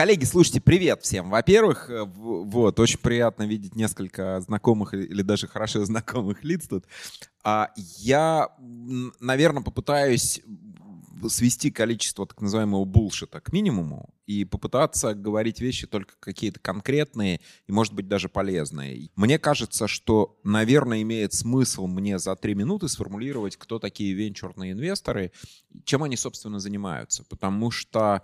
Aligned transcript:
Коллеги, 0.00 0.24
слушайте, 0.24 0.62
привет 0.62 1.02
всем. 1.02 1.28
Во-первых, 1.28 1.90
э, 1.90 2.04
вот, 2.04 2.80
очень 2.80 2.98
приятно 3.00 3.42
видеть 3.42 3.76
несколько 3.76 4.40
знакомых 4.40 4.94
или 4.94 5.20
даже 5.20 5.46
хорошо 5.46 5.84
знакомых 5.84 6.42
лиц 6.42 6.66
тут. 6.66 6.86
А 7.44 7.68
Я, 7.76 8.48
наверное, 8.58 9.62
попытаюсь 9.62 10.40
свести 11.28 11.70
количество 11.70 12.26
так 12.26 12.40
называемого 12.40 12.86
булшита 12.86 13.40
к 13.40 13.52
минимуму 13.52 14.14
и 14.24 14.46
попытаться 14.46 15.12
говорить 15.12 15.60
вещи 15.60 15.86
только 15.86 16.14
какие-то 16.18 16.60
конкретные 16.60 17.42
и, 17.66 17.72
может 17.72 17.92
быть, 17.92 18.08
даже 18.08 18.30
полезные. 18.30 19.10
Мне 19.16 19.38
кажется, 19.38 19.86
что, 19.86 20.38
наверное, 20.44 21.02
имеет 21.02 21.34
смысл 21.34 21.86
мне 21.86 22.18
за 22.18 22.36
три 22.36 22.54
минуты 22.54 22.88
сформулировать, 22.88 23.58
кто 23.58 23.78
такие 23.78 24.14
венчурные 24.14 24.72
инвесторы, 24.72 25.32
чем 25.84 26.04
они, 26.04 26.16
собственно, 26.16 26.58
занимаются. 26.58 27.22
Потому 27.24 27.70
что 27.70 28.22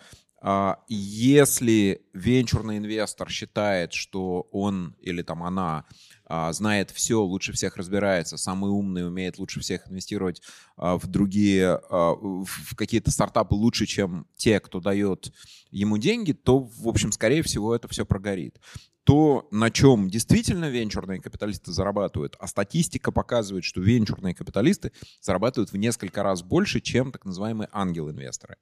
если 0.89 2.03
венчурный 2.13 2.79
инвестор 2.79 3.31
считает, 3.31 3.93
что 3.93 4.49
он 4.53 4.95
или 5.01 5.23
там 5.23 5.43
она 5.43 5.87
а, 6.25 6.53
знает 6.53 6.91
все, 6.91 7.23
лучше 7.23 7.53
всех 7.53 7.77
разбирается, 7.77 8.37
самый 8.37 8.71
умный, 8.71 9.07
умеет 9.07 9.39
лучше 9.39 9.61
всех 9.61 9.89
инвестировать 9.89 10.43
а, 10.77 10.99
в 10.99 11.07
другие, 11.07 11.81
в 11.91 12.77
какие-то 12.77 13.11
стартапы 13.11 13.55
лучше, 13.55 13.87
чем 13.87 14.27
те, 14.37 14.61
кто 14.61 14.81
дает 14.81 15.33
ему 15.71 15.99
деньги, 15.99 16.33
то, 16.33 16.61
в 16.61 16.89
общем, 16.89 17.13
скорее 17.13 17.43
всего, 17.43 17.75
это 17.75 17.89
все 17.89 18.05
прогорит 18.05 18.61
то, 19.07 19.47
на 19.53 19.71
чем 19.71 20.11
действительно 20.11 20.69
венчурные 20.69 21.21
капиталисты 21.21 21.71
зарабатывают, 21.71 22.35
а 22.41 22.49
статистика 22.49 23.13
показывает, 23.13 23.65
что 23.65 23.81
венчурные 23.81 24.35
капиталисты 24.35 24.91
зарабатывают 25.21 25.71
в 25.71 25.77
несколько 25.77 26.25
раз 26.25 26.43
больше, 26.43 26.81
чем 26.81 27.13
так 27.13 27.25
называемые 27.25 27.69
ангел-инвесторы. 27.73 28.57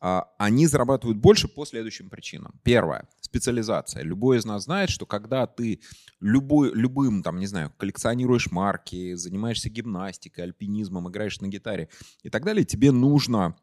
А, 0.00 0.28
они 0.38 0.68
зарабатывают 0.68 1.18
больше 1.18 1.48
по 1.48 1.64
следующим 1.64 2.10
причинам. 2.10 2.60
Первое— 2.62 3.08
специализация. 3.20 4.04
Любой 4.04 4.38
из 4.38 4.44
нас 4.44 4.64
знает, 4.64 4.88
что 4.88 5.04
когда 5.04 5.48
ты 5.48 5.80
любой, 6.20 6.72
любым, 6.72 7.24
там, 7.24 7.40
не 7.40 7.46
знаю, 7.46 7.72
коллекционируешь 7.76 8.52
марки, 8.52 9.14
занимаешься 9.14 9.68
гимнастикой, 9.68 10.44
альпинизмом, 10.44 11.08
играешь 11.08 11.40
на 11.40 11.48
гитаре 11.48 11.88
и 12.22 12.30
так 12.30 12.44
далее, 12.44 12.64
тебе 12.64 12.92
нужно 12.92 13.56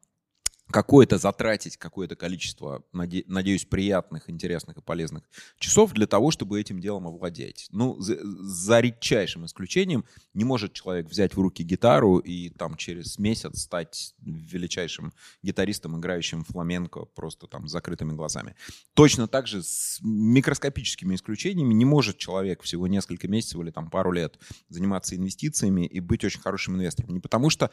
какое-то 0.72 1.18
затратить 1.18 1.78
какое-то 1.78 2.16
количество, 2.16 2.84
наде, 2.94 3.24
надеюсь, 3.28 3.66
приятных, 3.66 4.30
интересных 4.30 4.78
и 4.78 4.82
полезных 4.82 5.24
часов 5.58 5.94
для 5.94 6.06
того, 6.06 6.32
чтобы 6.32 6.60
этим 6.60 6.80
делом 6.80 7.08
овладеть. 7.08 7.68
Ну, 7.72 8.00
за, 8.00 8.18
за 8.22 8.80
редчайшим 8.80 9.46
исключением 9.46 10.06
не 10.34 10.44
может 10.44 10.74
человек 10.74 11.08
взять 11.08 11.36
в 11.36 11.42
руки 11.42 11.64
гитару 11.64 12.20
и 12.20 12.50
там 12.50 12.76
через 12.76 13.18
месяц 13.18 13.62
стать 13.62 14.14
величайшим 14.22 15.14
гитаристом, 15.42 16.00
играющим 16.00 16.44
фламенко 16.44 17.06
просто 17.06 17.48
там 17.48 17.68
с 17.68 17.72
закрытыми 17.72 18.14
глазами. 18.14 18.56
Точно 18.94 19.28
так 19.28 19.48
же 19.48 19.64
с 19.64 20.00
микроскопическими 20.02 21.16
исключениями 21.16 21.74
не 21.74 21.86
может 21.86 22.18
человек 22.18 22.62
всего 22.62 22.88
несколько 22.88 23.28
месяцев 23.28 23.60
или 23.62 23.72
там 23.72 23.90
пару 23.90 24.12
лет 24.12 24.38
заниматься 24.70 25.16
инвестициями 25.16 25.86
и 25.86 26.00
быть 26.00 26.24
очень 26.24 26.42
хорошим 26.42 26.76
инвестором. 26.76 27.14
Не 27.14 27.20
потому 27.20 27.50
что 27.50 27.72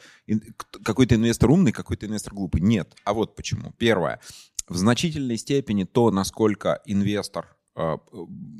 какой-то 0.83 1.15
инвестор 1.15 1.51
умный, 1.51 1.71
какой-то 1.71 2.07
инвестор 2.07 2.33
глупый. 2.33 2.61
Нет 2.61 2.86
нет. 2.87 2.99
А 3.03 3.13
вот 3.13 3.35
почему. 3.35 3.73
Первое. 3.77 4.19
В 4.67 4.75
значительной 4.75 5.37
степени 5.37 5.83
то, 5.85 6.11
насколько 6.11 6.81
инвестор 6.85 7.55
э, 7.75 7.97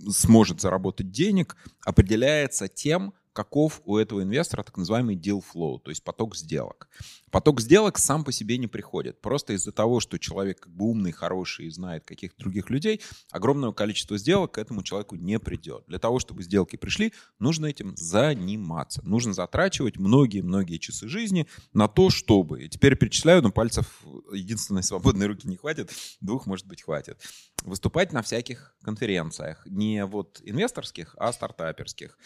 сможет 0.09 0.61
заработать 0.61 1.11
денег, 1.11 1.57
определяется 1.85 2.67
тем, 2.67 3.13
каков 3.37 3.81
у 3.85 3.97
этого 3.97 4.23
инвестора 4.23 4.63
так 4.63 4.77
называемый 4.77 5.15
deal 5.15 5.43
flow, 5.43 5.79
то 5.79 5.91
есть 5.91 6.03
поток 6.03 6.35
сделок. 6.35 6.89
Поток 7.29 7.61
сделок 7.61 7.99
сам 7.99 8.23
по 8.23 8.31
себе 8.31 8.57
не 8.57 8.65
приходит. 8.65 9.21
Просто 9.21 9.53
из-за 9.53 9.71
того, 9.71 9.99
что 9.99 10.17
человек 10.17 10.61
как 10.61 10.73
бы 10.73 10.85
умный, 10.85 11.11
хороший 11.11 11.67
и 11.67 11.69
знает 11.69 12.03
каких-то 12.03 12.39
других 12.39 12.71
людей, 12.71 12.99
огромное 13.29 13.71
количество 13.73 14.17
сделок 14.17 14.53
к 14.53 14.57
этому 14.57 14.81
человеку 14.81 15.17
не 15.17 15.37
придет. 15.37 15.83
Для 15.85 15.99
того, 15.99 16.17
чтобы 16.17 16.41
сделки 16.41 16.77
пришли, 16.77 17.13
нужно 17.37 17.67
этим 17.67 17.95
заниматься. 17.95 19.05
Нужно 19.05 19.33
затрачивать 19.33 19.97
многие-многие 19.97 20.79
часы 20.79 21.07
жизни 21.07 21.47
на 21.73 21.87
то, 21.87 22.09
чтобы... 22.09 22.63
И 22.63 22.69
теперь 22.69 22.95
перечисляю, 22.95 23.43
но 23.43 23.51
пальцев 23.51 24.01
единственной 24.33 24.83
свободной 24.83 25.27
руки 25.27 25.47
не 25.47 25.57
хватит, 25.57 25.91
двух, 26.21 26.45
может 26.45 26.65
быть, 26.67 26.83
хватит. 26.83 27.21
Выступать 27.63 28.13
на 28.13 28.21
всяких 28.21 28.75
конференциях. 28.83 29.65
Не 29.65 30.05
вот 30.05 30.41
инвесторских, 30.43 31.15
а 31.17 31.31
стартаперских. 31.33 32.17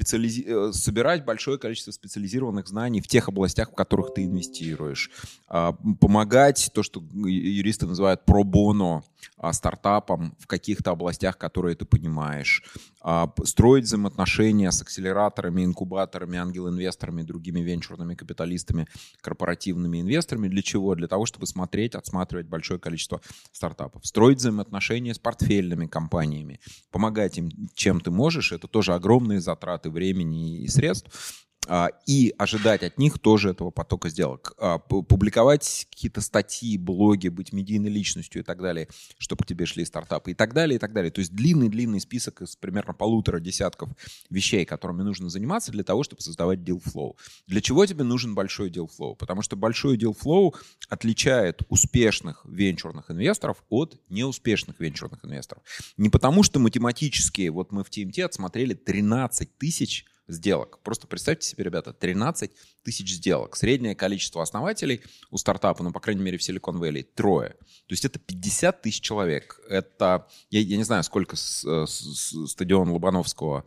Специализи... 0.00 0.44
Э, 0.46 0.72
собирать 0.72 1.26
большое 1.26 1.58
количество 1.58 1.90
специализированных 1.92 2.66
знаний 2.66 3.02
в 3.02 3.06
тех 3.06 3.28
областях, 3.28 3.70
в 3.70 3.74
которых 3.74 4.14
ты 4.14 4.24
инвестируешь. 4.24 5.10
А, 5.46 5.72
помогать, 6.00 6.70
то, 6.72 6.82
что 6.82 7.02
юристы 7.12 7.86
называют 7.86 8.24
пробоно, 8.24 9.04
а, 9.36 9.52
стартапам 9.52 10.34
в 10.38 10.46
каких-то 10.46 10.92
областях, 10.92 11.36
которые 11.38 11.74
ты 11.74 11.84
понимаешь. 11.84 12.62
А, 13.02 13.32
строить 13.44 13.84
взаимоотношения 13.84 14.70
с 14.70 14.82
акселераторами, 14.82 15.64
инкубаторами, 15.64 16.38
ангел-инвесторами, 16.38 17.22
другими 17.22 17.60
венчурными 17.60 18.14
капиталистами, 18.14 18.86
корпоративными 19.20 20.00
инвесторами. 20.00 20.48
Для 20.48 20.62
чего? 20.62 20.94
Для 20.94 21.08
того, 21.08 21.26
чтобы 21.26 21.46
смотреть, 21.46 21.94
отсматривать 21.94 22.46
большое 22.46 22.78
количество 22.78 23.20
стартапов. 23.52 24.06
Строить 24.06 24.38
взаимоотношения 24.38 25.14
с 25.14 25.18
портфельными 25.18 25.86
компаниями. 25.86 26.60
Помогать 26.90 27.38
им, 27.38 27.50
чем 27.74 28.00
ты 28.00 28.10
можешь. 28.10 28.52
Это 28.52 28.68
тоже 28.68 28.94
огромные 28.94 29.40
затраты 29.40 29.89
времени 29.90 30.62
и 30.62 30.68
средств. 30.68 31.46
А, 31.68 31.90
и 32.06 32.34
ожидать 32.38 32.82
от 32.82 32.98
них 32.98 33.18
тоже 33.18 33.50
этого 33.50 33.70
потока 33.70 34.08
сделок. 34.08 34.54
А, 34.58 34.78
публиковать 34.78 35.86
какие-то 35.90 36.20
статьи, 36.20 36.78
блоги, 36.78 37.28
быть 37.28 37.52
медийной 37.52 37.90
личностью 37.90 38.42
и 38.42 38.44
так 38.44 38.60
далее, 38.60 38.88
чтобы 39.18 39.44
к 39.44 39.46
тебе 39.46 39.66
шли 39.66 39.84
стартапы 39.84 40.30
и 40.30 40.34
так 40.34 40.54
далее, 40.54 40.76
и 40.76 40.78
так 40.78 40.92
далее. 40.92 41.10
То 41.10 41.20
есть 41.20 41.32
длинный-длинный 41.32 42.00
список 42.00 42.42
из 42.42 42.56
примерно 42.56 42.94
полутора 42.94 43.40
десятков 43.40 43.90
вещей, 44.30 44.64
которыми 44.64 45.02
нужно 45.02 45.28
заниматься 45.28 45.70
для 45.70 45.84
того, 45.84 46.02
чтобы 46.02 46.22
создавать 46.22 46.60
deal 46.60 46.82
flow. 46.82 47.16
Для 47.46 47.60
чего 47.60 47.84
тебе 47.84 48.04
нужен 48.04 48.34
большой 48.34 48.70
deal 48.70 48.88
flow? 48.88 49.14
Потому 49.14 49.42
что 49.42 49.56
большой 49.56 49.98
deal 49.98 50.16
flow 50.16 50.54
отличает 50.88 51.62
успешных 51.68 52.44
венчурных 52.46 53.10
инвесторов 53.10 53.62
от 53.68 54.00
неуспешных 54.08 54.80
венчурных 54.80 55.24
инвесторов. 55.24 55.62
Не 55.98 56.08
потому 56.08 56.42
что 56.42 56.58
математически, 56.58 57.48
вот 57.48 57.70
мы 57.70 57.84
в 57.84 57.90
TMT 57.90 58.22
отсмотрели 58.22 58.74
13 58.74 59.58
тысяч 59.58 60.06
сделок. 60.32 60.78
Просто 60.80 61.06
представьте 61.06 61.48
себе, 61.48 61.64
ребята, 61.64 61.92
13 61.92 62.50
тысяч 62.82 63.14
сделок. 63.14 63.56
Среднее 63.56 63.94
количество 63.94 64.42
основателей 64.42 65.02
у 65.30 65.36
стартапа, 65.36 65.82
ну, 65.82 65.92
по 65.92 66.00
крайней 66.00 66.22
мере, 66.22 66.38
в 66.38 66.40
Silicon 66.40 66.78
Valley, 66.78 67.02
трое. 67.02 67.50
То 67.50 67.92
есть 67.92 68.04
это 68.04 68.18
50 68.18 68.82
тысяч 68.82 69.00
человек. 69.00 69.60
Это, 69.68 70.28
я, 70.50 70.60
я 70.60 70.76
не 70.76 70.84
знаю, 70.84 71.02
сколько 71.04 71.36
с, 71.36 71.64
с, 71.64 71.90
с 71.90 72.46
стадион 72.48 72.90
Лобановского 72.90 73.64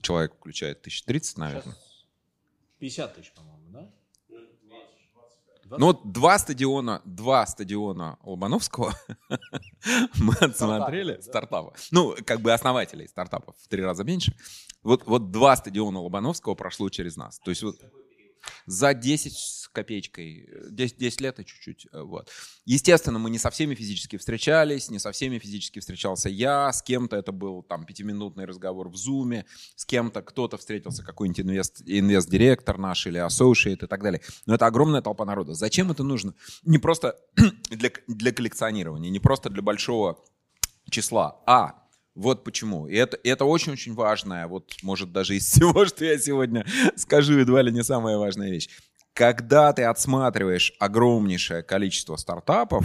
человек 0.00 0.34
включает, 0.36 0.80
1030, 0.80 1.38
наверное? 1.38 1.76
50 2.78 3.14
тысяч, 3.14 3.32
по-моему. 3.32 3.53
Ну 5.78 5.86
вот 5.86 6.12
два 6.12 6.38
стадиона, 6.38 7.02
два 7.04 7.46
стадиона 7.46 8.18
Лобановского 8.22 8.94
мы 10.16 10.34
отсмотрели, 10.34 11.20
стартапа. 11.20 11.74
Ну, 11.90 12.14
как 12.24 12.40
бы 12.40 12.52
основателей 12.52 13.08
стартапов 13.08 13.56
в 13.62 13.68
три 13.68 13.82
раза 13.82 14.04
меньше. 14.04 14.34
Вот, 14.82 15.06
вот 15.06 15.30
два 15.30 15.56
стадиона 15.56 16.00
Лобановского 16.00 16.54
прошло 16.54 16.88
через 16.88 17.16
нас. 17.16 17.38
То 17.38 17.50
есть 17.50 17.62
вот 17.62 17.76
за 18.66 18.94
10 18.94 19.32
с 19.32 19.68
копеечкой, 19.68 20.48
10, 20.70 20.96
10 20.98 21.20
лет 21.20 21.40
и 21.40 21.44
чуть-чуть. 21.44 21.86
Э, 21.92 22.02
вот. 22.02 22.30
Естественно, 22.64 23.18
мы 23.18 23.30
не 23.30 23.38
со 23.38 23.50
всеми 23.50 23.74
физически 23.74 24.16
встречались, 24.16 24.90
не 24.90 24.98
со 24.98 25.12
всеми 25.12 25.38
физически 25.38 25.80
встречался 25.80 26.28
я, 26.28 26.72
с 26.72 26.82
кем-то 26.82 27.16
это 27.16 27.32
был 27.32 27.62
там 27.62 27.84
пятиминутный 27.84 28.44
разговор 28.44 28.88
в 28.88 28.96
зуме, 28.96 29.44
с 29.76 29.84
кем-то 29.84 30.22
кто-то 30.22 30.56
встретился, 30.56 31.02
какой-нибудь 31.02 31.40
инвест, 31.40 31.82
инвест-директор 31.84 32.78
наш 32.78 33.06
или 33.06 33.24
associate 33.24 33.84
и 33.84 33.86
так 33.86 34.02
далее. 34.02 34.20
Но 34.46 34.54
это 34.54 34.66
огромная 34.66 35.02
толпа 35.02 35.24
народа. 35.24 35.54
Зачем 35.54 35.90
это 35.90 36.02
нужно? 36.02 36.34
Не 36.62 36.78
просто 36.78 37.18
для, 37.70 37.90
для 38.06 38.32
коллекционирования, 38.32 39.10
не 39.10 39.20
просто 39.20 39.50
для 39.50 39.62
большого 39.62 40.18
числа, 40.90 41.42
а 41.46 41.83
вот 42.14 42.44
почему. 42.44 42.86
И 42.86 42.94
это, 42.94 43.18
это 43.24 43.44
очень-очень 43.44 43.94
важная, 43.94 44.46
вот 44.46 44.72
может 44.82 45.12
даже 45.12 45.36
из 45.36 45.46
всего, 45.50 45.84
что 45.86 46.04
я 46.04 46.18
сегодня 46.18 46.66
скажу, 46.96 47.38
едва 47.38 47.62
ли 47.62 47.72
не 47.72 47.82
самая 47.82 48.16
важная 48.18 48.50
вещь. 48.50 48.68
Когда 49.12 49.72
ты 49.72 49.84
отсматриваешь 49.84 50.72
огромнейшее 50.80 51.62
количество 51.62 52.16
стартапов, 52.16 52.84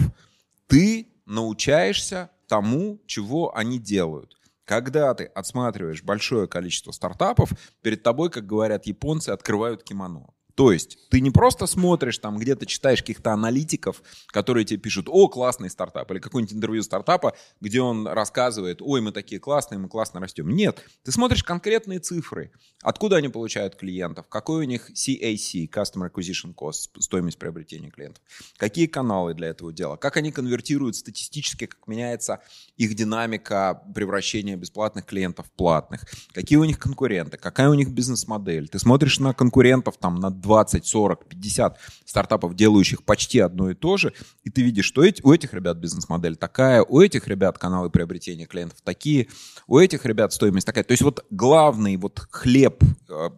ты 0.68 1.08
научаешься 1.26 2.30
тому, 2.46 3.00
чего 3.06 3.56
они 3.56 3.78
делают. 3.78 4.36
Когда 4.64 5.12
ты 5.14 5.24
отсматриваешь 5.24 6.02
большое 6.04 6.46
количество 6.46 6.92
стартапов, 6.92 7.50
перед 7.82 8.04
тобой, 8.04 8.30
как 8.30 8.46
говорят 8.46 8.86
японцы, 8.86 9.30
открывают 9.30 9.82
кимоно. 9.82 10.28
То 10.54 10.72
есть 10.72 10.98
ты 11.10 11.20
не 11.20 11.30
просто 11.30 11.66
смотришь 11.66 12.18
там, 12.18 12.38
где-то 12.38 12.66
читаешь 12.66 13.00
каких-то 13.00 13.32
аналитиков, 13.32 14.02
которые 14.28 14.64
тебе 14.64 14.78
пишут, 14.78 15.06
о, 15.08 15.28
классный 15.28 15.70
стартап, 15.70 16.10
или 16.10 16.18
какое-нибудь 16.18 16.56
интервью 16.56 16.82
стартапа, 16.82 17.34
где 17.60 17.80
он 17.80 18.06
рассказывает, 18.06 18.82
ой, 18.82 19.00
мы 19.00 19.12
такие 19.12 19.40
классные, 19.40 19.78
мы 19.78 19.88
классно 19.88 20.20
растем. 20.20 20.48
Нет, 20.48 20.82
ты 21.02 21.12
смотришь 21.12 21.44
конкретные 21.44 21.98
цифры, 21.98 22.52
откуда 22.82 23.16
они 23.16 23.28
получают 23.28 23.76
клиентов, 23.76 24.28
какой 24.28 24.64
у 24.64 24.68
них 24.68 24.90
CAC, 24.90 25.68
Customer 25.70 26.10
Acquisition 26.10 26.54
Cost, 26.54 27.00
стоимость 27.00 27.38
приобретения 27.38 27.90
клиентов, 27.90 28.22
какие 28.56 28.86
каналы 28.86 29.34
для 29.34 29.48
этого 29.48 29.72
дела, 29.72 29.96
как 29.96 30.16
они 30.16 30.32
конвертируют 30.32 30.96
статистически, 30.96 31.66
как 31.66 31.86
меняется 31.86 32.40
их 32.76 32.94
динамика 32.94 33.82
превращения 33.94 34.56
бесплатных 34.56 35.06
клиентов 35.06 35.46
в 35.46 35.50
платных, 35.52 36.04
какие 36.32 36.58
у 36.58 36.64
них 36.64 36.78
конкуренты, 36.78 37.36
какая 37.36 37.68
у 37.68 37.74
них 37.74 37.90
бизнес-модель. 37.90 38.68
Ты 38.68 38.78
смотришь 38.78 39.18
на 39.18 39.34
конкурентов 39.34 39.96
там 39.98 40.16
на 40.16 40.30
20, 40.30 40.49
40, 40.86 41.26
50 41.28 41.78
стартапов, 42.04 42.54
делающих 42.54 43.02
почти 43.04 43.40
одно 43.40 43.70
и 43.70 43.74
то 43.74 43.96
же, 43.96 44.12
и 44.44 44.50
ты 44.50 44.62
видишь, 44.62 44.84
что 44.84 45.02
эти, 45.02 45.22
у 45.22 45.32
этих 45.32 45.54
ребят 45.54 45.76
бизнес-модель 45.78 46.36
такая, 46.36 46.82
у 46.82 47.00
этих 47.00 47.28
ребят 47.28 47.58
каналы 47.58 47.90
приобретения 47.90 48.46
клиентов 48.46 48.78
такие, 48.82 49.28
у 49.66 49.78
этих 49.78 50.04
ребят 50.06 50.32
стоимость 50.32 50.66
такая. 50.66 50.84
То 50.84 50.92
есть 50.92 51.02
вот 51.02 51.24
главный 51.30 51.96
вот 51.96 52.20
хлеб 52.30 52.82
э 53.08 53.30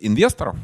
инвесторов, 0.00 0.56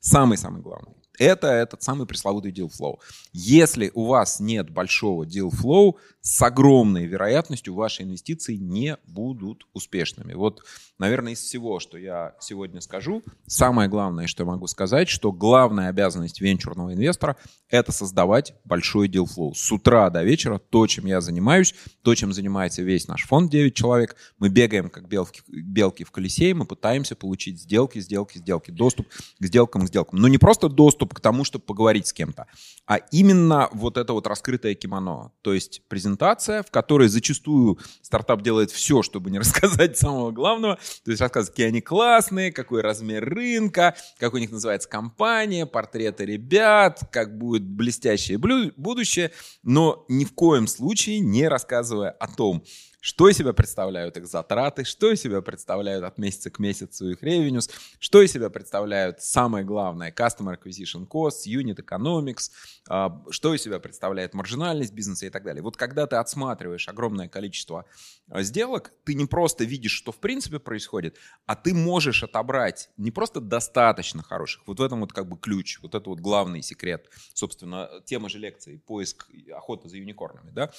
самый-самый 0.00 0.62
главный, 0.62 0.94
это 1.18 1.48
этот 1.48 1.82
самый 1.82 2.06
пресловутый 2.06 2.52
deal 2.52 2.70
flow. 2.70 2.98
Если 3.32 3.90
у 3.94 4.06
вас 4.06 4.40
нет 4.40 4.70
большого 4.70 5.24
deal 5.24 5.50
flow, 5.50 5.96
с 6.20 6.42
огромной 6.42 7.06
вероятностью 7.06 7.74
ваши 7.74 8.02
инвестиции 8.02 8.56
не 8.56 8.98
будут 9.06 9.66
успешными. 9.72 10.34
Вот, 10.34 10.62
наверное, 10.98 11.32
из 11.32 11.38
всего, 11.38 11.80
что 11.80 11.96
я 11.96 12.34
сегодня 12.38 12.80
скажу, 12.80 13.22
самое 13.46 13.88
главное, 13.88 14.26
что 14.26 14.42
я 14.42 14.46
могу 14.46 14.66
сказать, 14.66 15.08
что 15.08 15.32
главная 15.32 15.88
обязанность 15.88 16.40
венчурного 16.40 16.92
инвестора– 16.92 17.36
это 17.70 17.92
создавать 17.92 18.54
большой 18.64 19.08
deal 19.08 19.24
flow. 19.24 19.54
С 19.54 19.72
утра 19.72 20.10
до 20.10 20.22
вечера 20.22 20.58
то, 20.58 20.86
чем 20.86 21.06
я 21.06 21.20
занимаюсь, 21.20 21.74
то, 22.02 22.14
чем 22.14 22.32
занимается 22.32 22.82
весь 22.82 23.08
наш 23.08 23.24
фонд 23.26 23.50
9 23.50 23.74
человек, 23.74 24.16
мы 24.38 24.48
бегаем 24.50 24.90
как 24.90 25.08
белки, 25.08 25.42
белки 25.48 26.04
в 26.04 26.10
колесе, 26.10 26.50
и 26.50 26.54
мы 26.54 26.66
пытаемся 26.66 27.16
получить 27.16 27.60
сделки, 27.60 28.00
сделки, 28.00 28.38
сделки, 28.38 28.70
доступ 28.70 29.08
к 29.08 29.44
сделкам, 29.44 29.86
к 29.86 29.88
сделкам. 29.88 30.18
Но 30.18 30.28
не 30.28 30.38
просто 30.38 30.68
доступ 30.68 31.07
к 31.14 31.20
тому, 31.20 31.44
чтобы 31.44 31.64
поговорить 31.64 32.06
с 32.06 32.12
кем-то, 32.12 32.46
а 32.86 32.96
именно 32.96 33.68
вот 33.72 33.96
это 33.96 34.12
вот 34.12 34.26
раскрытое 34.26 34.74
кимоно, 34.74 35.32
то 35.42 35.52
есть 35.52 35.82
презентация, 35.88 36.62
в 36.62 36.70
которой 36.70 37.08
зачастую 37.08 37.78
стартап 38.02 38.42
делает 38.42 38.70
все, 38.70 39.02
чтобы 39.02 39.30
не 39.30 39.38
рассказать 39.40 39.96
самого 39.96 40.30
главного, 40.30 40.76
то 41.04 41.10
есть 41.10 41.20
рассказывает, 41.20 41.50
какие 41.50 41.66
они 41.66 41.80
классные, 41.80 42.52
какой 42.52 42.82
размер 42.82 43.28
рынка, 43.28 43.94
как 44.18 44.34
у 44.34 44.38
них 44.38 44.50
называется 44.50 44.88
компания, 44.88 45.66
портреты 45.66 46.24
ребят, 46.24 47.00
как 47.10 47.36
будет 47.38 47.64
блестящее 47.64 48.38
будущее, 48.38 49.32
но 49.62 50.04
ни 50.08 50.24
в 50.24 50.32
коем 50.34 50.66
случае 50.66 51.20
не 51.20 51.48
рассказывая 51.48 52.10
о 52.10 52.28
том, 52.28 52.62
что 53.08 53.26
из 53.30 53.38
себя 53.38 53.54
представляют 53.54 54.18
их 54.18 54.26
затраты, 54.26 54.84
что 54.84 55.10
из 55.10 55.22
себя 55.22 55.40
представляют 55.40 56.04
от 56.04 56.18
месяца 56.18 56.50
к 56.50 56.58
месяцу 56.58 57.08
их 57.08 57.22
revenues, 57.22 57.70
что 57.98 58.20
из 58.20 58.30
себя 58.30 58.50
представляют, 58.50 59.22
самое 59.22 59.64
главное, 59.64 60.12
customer 60.12 60.58
acquisition 60.58 61.08
costs, 61.08 61.46
unit 61.46 61.82
economics, 61.82 62.50
а, 62.86 63.24
что 63.30 63.54
из 63.54 63.62
себя 63.62 63.80
представляет 63.80 64.34
маржинальность 64.34 64.92
бизнеса 64.92 65.24
и 65.24 65.30
так 65.30 65.42
далее. 65.42 65.62
Вот 65.62 65.78
когда 65.78 66.06
ты 66.06 66.16
отсматриваешь 66.16 66.86
огромное 66.86 67.28
количество 67.28 67.86
а, 68.28 68.42
сделок, 68.42 68.92
ты 69.04 69.14
не 69.14 69.24
просто 69.24 69.64
видишь, 69.64 69.92
что 69.92 70.12
в 70.12 70.18
принципе 70.18 70.58
происходит, 70.58 71.16
а 71.46 71.56
ты 71.56 71.72
можешь 71.72 72.22
отобрать 72.22 72.90
не 72.98 73.10
просто 73.10 73.40
достаточно 73.40 74.22
хороших, 74.22 74.66
вот 74.66 74.80
в 74.80 74.82
этом 74.82 75.00
вот 75.00 75.14
как 75.14 75.26
бы 75.26 75.38
ключ, 75.38 75.78
вот 75.80 75.94
это 75.94 76.10
вот 76.10 76.20
главный 76.20 76.60
секрет, 76.60 77.08
собственно, 77.32 77.88
тема 78.04 78.28
же 78.28 78.38
лекции, 78.38 78.76
поиск, 78.76 79.30
охота 79.56 79.88
за 79.88 79.96
юникорнами, 79.96 80.50
да, 80.50 80.70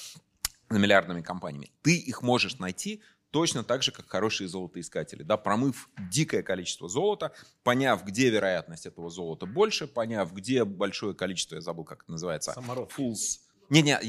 за 0.70 0.80
миллиардными 0.80 1.22
компаниями. 1.22 1.72
Ты 1.82 1.98
их 1.98 2.22
можешь 2.22 2.60
найти 2.60 3.02
точно 3.32 3.64
так 3.64 3.84
же, 3.84 3.92
как 3.92 4.08
хорошие 4.08 4.48
золотоискатели, 4.48 5.24
да, 5.24 5.38
промыв 5.38 5.90
дикое 6.12 6.42
количество 6.42 6.90
золота, 6.90 7.32
поняв, 7.64 8.04
где 8.04 8.30
вероятность 8.30 8.86
этого 8.86 9.10
золота 9.10 9.46
больше, 9.46 9.88
поняв, 9.88 10.34
где 10.34 10.64
большое 10.66 11.14
количество, 11.14 11.56
я 11.56 11.62
забыл, 11.62 11.84
как 11.84 12.04
это 12.04 12.12
называется. 12.12 12.54
Самород. 12.54 12.92
Fools. 12.98 13.40
Не-не, 13.70 14.00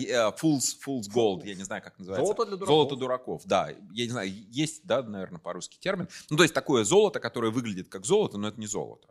fools, 0.40 0.76
fools 0.86 1.02
gold, 1.14 1.46
я 1.46 1.54
не 1.54 1.64
знаю, 1.64 1.82
как 1.82 1.98
называется. 1.98 2.24
Золото 2.24 2.46
для 2.46 2.56
дураков. 2.56 2.74
Золото 2.74 2.96
дураков, 2.96 3.42
да. 3.44 3.68
Я 3.92 4.04
не 4.06 4.10
знаю, 4.10 4.32
есть, 4.48 4.86
да, 4.86 5.02
наверное, 5.02 5.38
по-русски 5.38 5.78
термин. 5.78 6.08
Ну, 6.30 6.38
то 6.38 6.42
есть 6.42 6.54
такое 6.54 6.84
золото, 6.84 7.20
которое 7.20 7.52
выглядит 7.52 7.90
как 7.90 8.06
золото, 8.06 8.38
но 8.38 8.48
это 8.48 8.58
не 8.58 8.66
золото. 8.66 9.08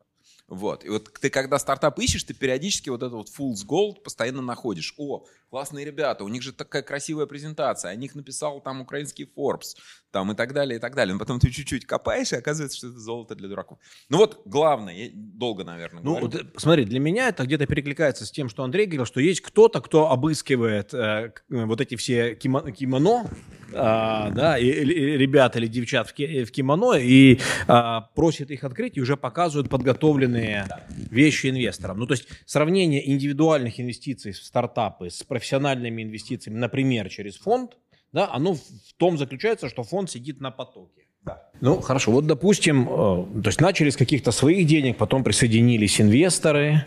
Вот. 0.49 0.83
И 0.83 0.89
вот 0.89 1.13
ты, 1.19 1.29
когда 1.29 1.59
стартап 1.59 1.99
ищешь, 1.99 2.23
ты 2.23 2.33
периодически 2.33 2.89
вот 2.89 3.03
этот 3.03 3.13
вот 3.13 3.29
Fool's 3.29 3.65
Gold 3.67 4.01
постоянно 4.03 4.41
находишь. 4.41 4.93
О, 4.97 5.25
классные 5.49 5.85
ребята, 5.85 6.23
у 6.23 6.27
них 6.27 6.41
же 6.41 6.53
такая 6.53 6.81
красивая 6.81 7.27
презентация, 7.27 7.91
о 7.91 7.95
них 7.95 8.15
написал 8.15 8.59
там 8.61 8.81
украинский 8.81 9.31
Forbes, 9.37 9.75
там 10.11 10.31
и 10.31 10.35
так 10.35 10.53
далее, 10.53 10.77
и 10.77 10.81
так 10.81 10.95
далее. 10.95 11.13
Но 11.13 11.19
потом 11.19 11.39
ты 11.39 11.51
чуть-чуть 11.51 11.85
копаешь, 11.85 12.33
и 12.33 12.35
оказывается, 12.35 12.77
что 12.77 12.87
это 12.89 12.99
золото 12.99 13.35
для 13.35 13.47
дураков. 13.47 13.77
Ну 14.09 14.17
вот 14.17 14.41
главное, 14.45 14.93
я 14.95 15.09
долго, 15.13 15.63
наверное, 15.63 16.01
Ну, 16.03 16.19
вот, 16.19 16.35
смотри, 16.57 16.85
для 16.85 16.99
меня 16.99 17.29
это 17.29 17.43
где-то 17.43 17.67
перекликается 17.67 18.25
с 18.25 18.31
тем, 18.31 18.49
что 18.49 18.63
Андрей 18.63 18.85
говорил, 18.85 19.05
что 19.05 19.19
есть 19.19 19.41
кто-то, 19.41 19.81
кто 19.81 20.09
обыскивает 20.09 20.93
э, 20.93 21.31
вот 21.49 21.81
эти 21.81 21.95
все 21.95 22.33
кимо- 22.33 22.71
кимоно, 22.71 23.29
э, 23.71 24.31
да, 24.33 24.57
и, 24.57 24.65
и, 24.65 25.17
ребят 25.17 25.55
или 25.55 25.67
девчат 25.67 26.09
в, 26.09 26.13
ки- 26.13 26.43
в 26.43 26.51
кимоно, 26.51 26.93
и 26.93 27.39
э, 27.67 28.01
просит 28.15 28.51
их 28.51 28.63
открыть, 28.63 28.97
и 28.97 29.01
уже 29.01 29.17
показывают 29.17 29.69
подготовленные 29.69 30.65
вещи 31.09 31.47
инвесторам. 31.47 31.99
Ну, 31.99 32.07
то 32.07 32.13
есть 32.13 32.27
сравнение 32.45 33.09
индивидуальных 33.09 33.79
инвестиций 33.79 34.31
в 34.31 34.37
стартапы 34.37 35.09
с 35.09 35.23
профессиональными 35.23 36.03
инвестициями, 36.03 36.57
например, 36.57 37.09
через 37.09 37.37
фонд, 37.37 37.77
да, 38.11 38.29
оно 38.31 38.55
в 38.55 38.93
том 38.97 39.17
заключается, 39.17 39.69
что 39.69 39.83
фонд 39.83 40.09
сидит 40.09 40.41
на 40.41 40.51
потоке. 40.51 41.08
Да. 41.29 41.49
Ну, 41.61 41.81
хорошо. 41.81 42.11
Вот, 42.11 42.25
допустим, 42.25 42.87
э, 42.89 43.41
то 43.43 43.49
есть 43.49 43.61
начали 43.61 43.89
с 43.89 43.97
каких-то 43.97 44.31
своих 44.31 44.67
денег, 44.67 44.97
потом 44.97 45.23
присоединились 45.23 46.01
инвесторы, 46.01 46.85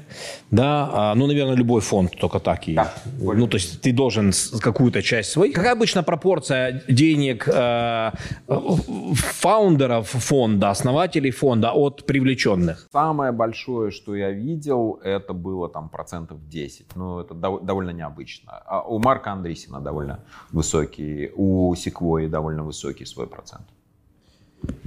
да, 0.51 0.91
а, 0.93 1.15
ну, 1.15 1.27
наверное, 1.27 1.57
любой 1.57 1.81
фонд 1.81 2.13
только 2.19 2.39
так 2.39 2.69
и... 2.69 2.75
Да, 2.75 2.93
ну, 3.21 3.47
то 3.47 3.57
есть 3.57 3.81
ты 3.83 3.93
должен 3.93 4.33
какую-то 4.61 5.03
часть 5.03 5.31
своих... 5.31 5.55
Какая 5.55 5.73
обычно 5.73 6.03
пропорция 6.03 6.83
денег 6.89 7.49
э, 7.49 8.11
фаундеров 8.47 10.09
фонда, 10.09 10.71
основателей 10.71 11.31
фонда 11.31 11.73
от 11.73 12.07
привлеченных? 12.07 12.89
Самое 12.93 13.33
большое, 13.33 13.91
что 13.91 14.17
я 14.17 14.31
видел, 14.31 15.01
это 15.05 15.35
было 15.35 15.69
там 15.69 15.89
процентов 15.89 16.49
10. 16.49 16.97
Ну, 16.97 17.21
это 17.21 17.35
довольно 17.35 17.91
необычно. 17.91 18.53
А 18.67 18.83
у 18.83 18.99
Марка 18.99 19.33
Андресина 19.33 19.81
довольно 19.81 20.25
высокий, 20.51 21.31
у 21.37 21.75
Секвои 21.75 22.27
довольно 22.27 22.63
высокий 22.65 23.05
свой 23.05 23.27
процент. 23.27 23.65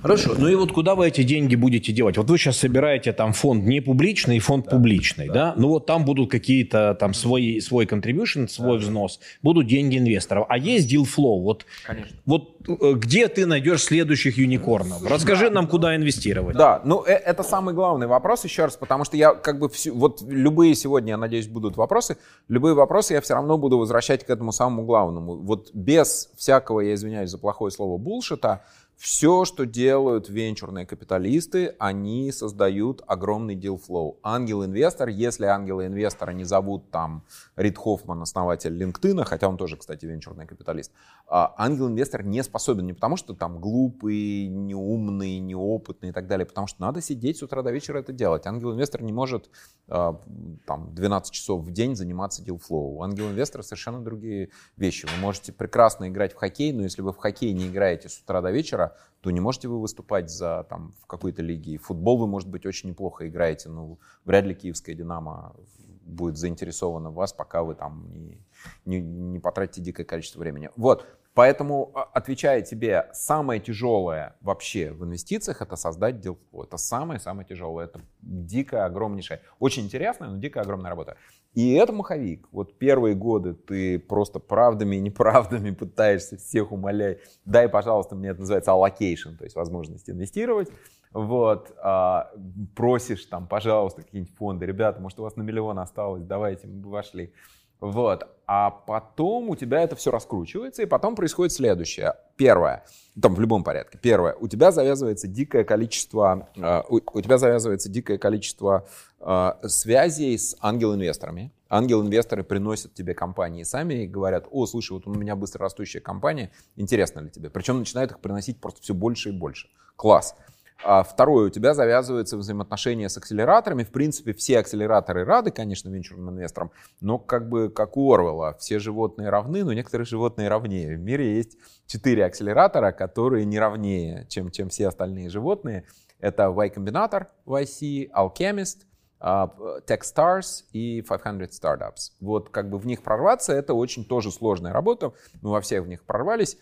Хорошо. 0.06 0.36
Ну 0.38 0.48
и 0.48 0.54
вот 0.54 0.72
куда 0.72 0.94
вы 0.94 1.08
эти 1.08 1.24
деньги 1.24 1.56
будете 1.56 1.92
девать? 1.92 2.18
Вот 2.18 2.30
вы 2.30 2.38
сейчас 2.38 2.58
собираете 2.58 3.12
там 3.12 3.34
фонд 3.34 3.66
не 3.66 3.82
публичный, 3.82 4.38
фонд 4.38 4.66
да, 4.66 4.72
публичный, 4.72 5.28
да. 5.28 5.34
да? 5.34 5.54
Ну 5.58 5.70
вот 5.70 5.88
там 5.88 6.06
будут 6.06 6.30
какие-то 6.30 6.96
там 7.00 7.16
свои, 7.16 7.60
свой 7.60 7.86
contribution, 7.86 8.48
свой 8.48 8.78
да. 8.78 8.86
взнос, 8.86 9.20
будут 9.42 9.66
деньги 9.66 9.98
инвесторов. 9.98 10.46
А 10.48 10.60
есть 10.60 10.94
deal 10.94 11.06
flow. 11.06 11.42
Вот, 11.42 11.66
Конечно. 11.88 12.16
вот 12.26 12.56
э, 12.68 12.94
где 12.94 13.28
ты 13.28 13.48
найдешь 13.48 13.82
следующих 13.82 14.38
юникорнов? 14.38 15.04
Расскажи 15.10 15.50
нам, 15.50 15.68
куда 15.68 15.96
инвестировать. 15.96 16.56
Да, 16.56 16.82
ну 16.86 17.04
э, 17.04 17.14
это 17.14 17.42
самый 17.42 17.74
главный 17.74 18.06
вопрос 18.06 18.44
еще 18.44 18.66
раз, 18.66 18.78
потому 18.78 19.06
что 19.06 19.18
я 19.18 19.34
как 19.34 19.60
бы 19.60 19.70
всю, 19.70 19.96
вот 19.96 20.22
любые 20.28 20.76
сегодня, 20.76 21.12
я 21.12 21.18
надеюсь, 21.18 21.48
будут 21.48 21.78
вопросы, 21.78 22.18
любые 22.48 22.76
вопросы 22.76 23.14
я 23.14 23.22
все 23.22 23.34
равно 23.34 23.58
буду 23.58 23.80
возвращать 23.80 24.24
к 24.24 24.30
этому 24.30 24.52
самому 24.52 24.84
главному. 24.84 25.36
Вот 25.38 25.72
без 25.74 26.30
всякого, 26.38 26.82
я 26.82 26.94
извиняюсь 26.94 27.32
за 27.32 27.40
плохое 27.40 27.72
слово, 27.72 27.98
булшита, 27.98 28.62
все, 28.98 29.44
что 29.44 29.66
делают 29.66 30.30
венчурные 30.30 30.86
капиталисты, 30.86 31.76
они 31.80 32.32
создают 32.32 33.04
огромный 33.06 33.56
deal 33.56 33.80
flow. 33.80 34.18
Ангел-инвестор, 34.24 35.10
если 35.10 35.46
ангела-инвестора 35.46 36.32
не 36.32 36.46
зовут 36.46 36.90
там 36.92 37.24
Рид 37.58 37.78
Хоффман, 37.78 38.22
основатель 38.22 38.82
LinkedIn, 38.82 39.24
хотя 39.26 39.50
он 39.50 39.58
тоже, 39.58 39.76
кстати, 39.78 40.06
венчурный 40.06 40.46
капиталист, 40.46 40.92
а 41.28 41.54
ангел-инвестор 41.58 42.24
не 42.24 42.42
способен 42.44 42.86
не 42.86 42.94
потому, 42.94 43.18
что 43.18 43.34
там 43.34 43.60
глупый, 43.60 44.48
неумный, 44.48 45.40
неопытный 45.40 46.10
и 46.10 46.12
так 46.14 46.28
далее, 46.28 46.46
потому 46.46 46.68
что 46.68 46.82
надо 46.82 47.02
сидеть 47.02 47.38
с 47.38 47.44
утра 47.44 47.62
до 47.64 47.72
вечера 47.72 48.00
это 48.00 48.14
делать. 48.14 48.48
Ангел-инвестор 48.48 49.02
не 49.02 49.12
может 49.12 49.50
а, 49.90 50.22
там 50.66 50.96
12 50.96 51.34
часов 51.34 51.64
в 51.64 51.72
день 51.72 51.96
заниматься 51.96 52.42
deal 52.44 52.60
flow. 52.60 52.96
У 52.96 53.04
ангел-инвестора 53.04 53.62
совершенно 53.62 54.02
другие 54.02 54.50
вещи. 54.78 55.06
Вы 55.06 55.22
можете 55.22 55.52
прекрасно 55.52 56.08
играть 56.08 56.34
в 56.34 56.38
хоккей, 56.38 56.72
но 56.72 56.84
если 56.84 57.02
вы 57.02 57.12
в 57.12 57.18
хоккей 57.18 57.54
не 57.54 57.68
играете 57.68 58.10
с 58.10 58.20
утра 58.20 58.42
до 58.42 58.52
вечера, 58.52 58.95
то 59.26 59.32
не 59.32 59.40
можете 59.40 59.68
вы 59.68 59.82
выступать 59.82 60.30
за, 60.30 60.68
там, 60.70 60.94
в 61.02 61.08
какой-то 61.08 61.42
лиге. 61.42 61.80
Футбол 61.80 62.20
вы, 62.20 62.28
может 62.28 62.48
быть, 62.48 62.64
очень 62.68 62.90
неплохо 62.90 63.28
играете, 63.28 63.70
но 63.70 63.98
вряд 64.24 64.46
ли 64.46 64.54
киевская 64.54 64.94
«Динамо» 64.94 65.56
будет 66.04 66.38
заинтересована 66.38 67.10
в 67.10 67.16
вас, 67.16 67.34
пока 67.34 67.64
вы 67.64 67.74
там 67.74 68.08
не, 68.14 68.40
не, 68.86 69.02
не 69.02 69.40
потратите 69.40 69.82
дикое 69.82 70.04
количество 70.04 70.42
времени. 70.42 70.70
Вот. 70.76 71.08
Поэтому, 71.36 71.92
а, 71.94 72.04
отвечая 72.14 72.62
тебе, 72.62 73.10
самое 73.12 73.60
тяжелое 73.60 74.38
вообще 74.40 74.92
в 74.92 75.04
инвестициях 75.04 75.62
это 75.62 75.76
создать 75.76 76.22
делфу. 76.22 76.64
Это 76.64 76.78
самое-самое 76.78 77.46
тяжелое. 77.46 77.86
Это 77.86 78.00
дикая, 78.22 78.86
огромнейшая, 78.86 79.42
очень 79.60 79.84
интересная, 79.84 80.30
но 80.30 80.38
дикая, 80.38 80.62
огромная 80.62 80.90
работа. 80.90 81.18
И 81.54 81.74
это 81.74 81.92
маховик. 81.92 82.48
Вот 82.54 82.78
первые 82.78 83.16
годы 83.16 83.54
ты 83.54 84.00
просто 84.00 84.40
правдами 84.40 84.96
и 84.96 85.02
неправдами 85.02 85.72
пытаешься 85.72 86.38
всех 86.38 86.72
умолять. 86.72 87.20
Дай, 87.44 87.68
пожалуйста, 87.68 88.16
мне 88.16 88.30
это 88.30 88.40
называется 88.40 88.72
allocation, 88.72 89.36
то 89.38 89.44
есть 89.44 89.58
возможность 89.58 90.10
инвестировать. 90.10 90.70
Вот, 91.12 91.74
а, 91.84 92.32
просишь 92.78 93.26
там, 93.26 93.46
пожалуйста, 93.48 94.04
какие-нибудь 94.04 94.36
фонды. 94.36 94.66
Ребята, 94.66 95.02
может, 95.02 95.20
у 95.20 95.24
вас 95.24 95.36
на 95.36 95.42
миллион 95.42 95.80
осталось, 95.80 96.24
давайте, 96.24 96.68
мы 96.68 96.90
вошли. 96.90 97.34
Вот. 97.80 98.28
А 98.48 98.70
потом 98.70 99.50
у 99.50 99.56
тебя 99.56 99.82
это 99.82 99.96
все 99.96 100.12
раскручивается, 100.12 100.84
и 100.84 100.86
потом 100.86 101.16
происходит 101.16 101.52
следующее. 101.52 102.14
Первое, 102.36 102.86
там 103.20 103.34
в 103.34 103.40
любом 103.40 103.64
порядке. 103.64 103.98
Первое, 104.00 104.36
у 104.36 104.48
тебя 104.48 104.72
завязывается 104.72 105.28
дикое 105.28 105.64
количество, 105.64 106.50
э, 106.56 106.84
у, 106.88 107.00
у 107.14 107.22
тебя 107.22 107.40
завязывается 107.40 107.90
дикое 107.90 108.20
количество 108.20 108.88
э, 109.20 109.52
связей 109.64 110.38
с 110.38 110.56
ангел-инвесторами. 110.62 111.52
Ангел-инвесторы 111.70 112.44
приносят 112.44 112.94
тебе 112.94 113.16
компании 113.16 113.64
сами 113.64 114.04
и 114.04 114.08
говорят, 114.08 114.48
о, 114.52 114.68
слушай, 114.68 114.92
вот 114.94 115.08
у 115.08 115.14
меня 115.14 115.36
быстро 115.36 115.64
растущая 115.64 116.00
компания, 116.00 116.52
интересно 116.76 117.22
ли 117.22 117.32
тебе? 117.32 117.50
Причем 117.50 117.80
начинают 117.80 118.12
их 118.12 118.20
приносить 118.20 118.62
просто 118.62 118.82
все 118.84 118.94
больше 118.94 119.30
и 119.30 119.32
больше. 119.32 119.70
Класс. 119.96 120.36
А 120.84 121.04
второе, 121.04 121.48
у 121.48 121.50
тебя 121.50 121.74
завязываются 121.74 122.38
взаимоотношения 122.38 123.10
с 123.10 123.18
акселераторами. 123.18 123.84
В 123.84 123.92
принципе, 123.92 124.34
все 124.34 124.60
акселераторы 124.60 125.26
рады, 125.26 125.52
конечно, 125.52 125.90
венчурным 125.90 126.32
инвесторам, 126.32 126.72
но 127.00 127.18
как 127.18 127.50
бы 127.50 127.70
как 127.70 127.98
у 127.98 128.14
Орвелла, 128.14 128.56
все 128.60 128.80
животные 128.80 129.30
равны, 129.30 129.64
но 129.64 129.74
некоторые 129.74 130.06
животные 130.06 130.50
равнее. 130.50 130.96
В 130.96 131.00
мире 131.00 131.38
есть 131.38 131.58
четыре 131.88 132.26
акселератора, 132.26 132.92
которые 132.92 133.46
не 133.46 133.60
равнее, 133.60 134.28
чем, 134.30 134.52
чем 134.52 134.70
все 134.70 134.88
остальные 134.88 135.30
животные. 135.30 135.86
Это 136.20 136.50
Y 136.50 136.70
Combinator, 136.76 137.28
YC, 137.46 138.12
Alchemist, 138.12 138.86
а, 139.20 139.52
Techstars 139.88 140.66
и 140.72 141.02
500 141.02 141.50
Startups. 141.52 142.12
Вот 142.20 142.50
как 142.50 142.70
бы 142.70 142.78
в 142.78 142.86
них 142.86 143.02
прорваться, 143.02 143.54
это 143.54 143.74
очень 143.74 144.06
тоже 144.06 144.32
сложная 144.32 144.74
работа. 144.74 145.14
Мы 145.42 145.52
во 145.52 145.62
всех 145.62 145.84
в 145.84 145.88
них 145.88 146.04
прорвались, 146.04 146.58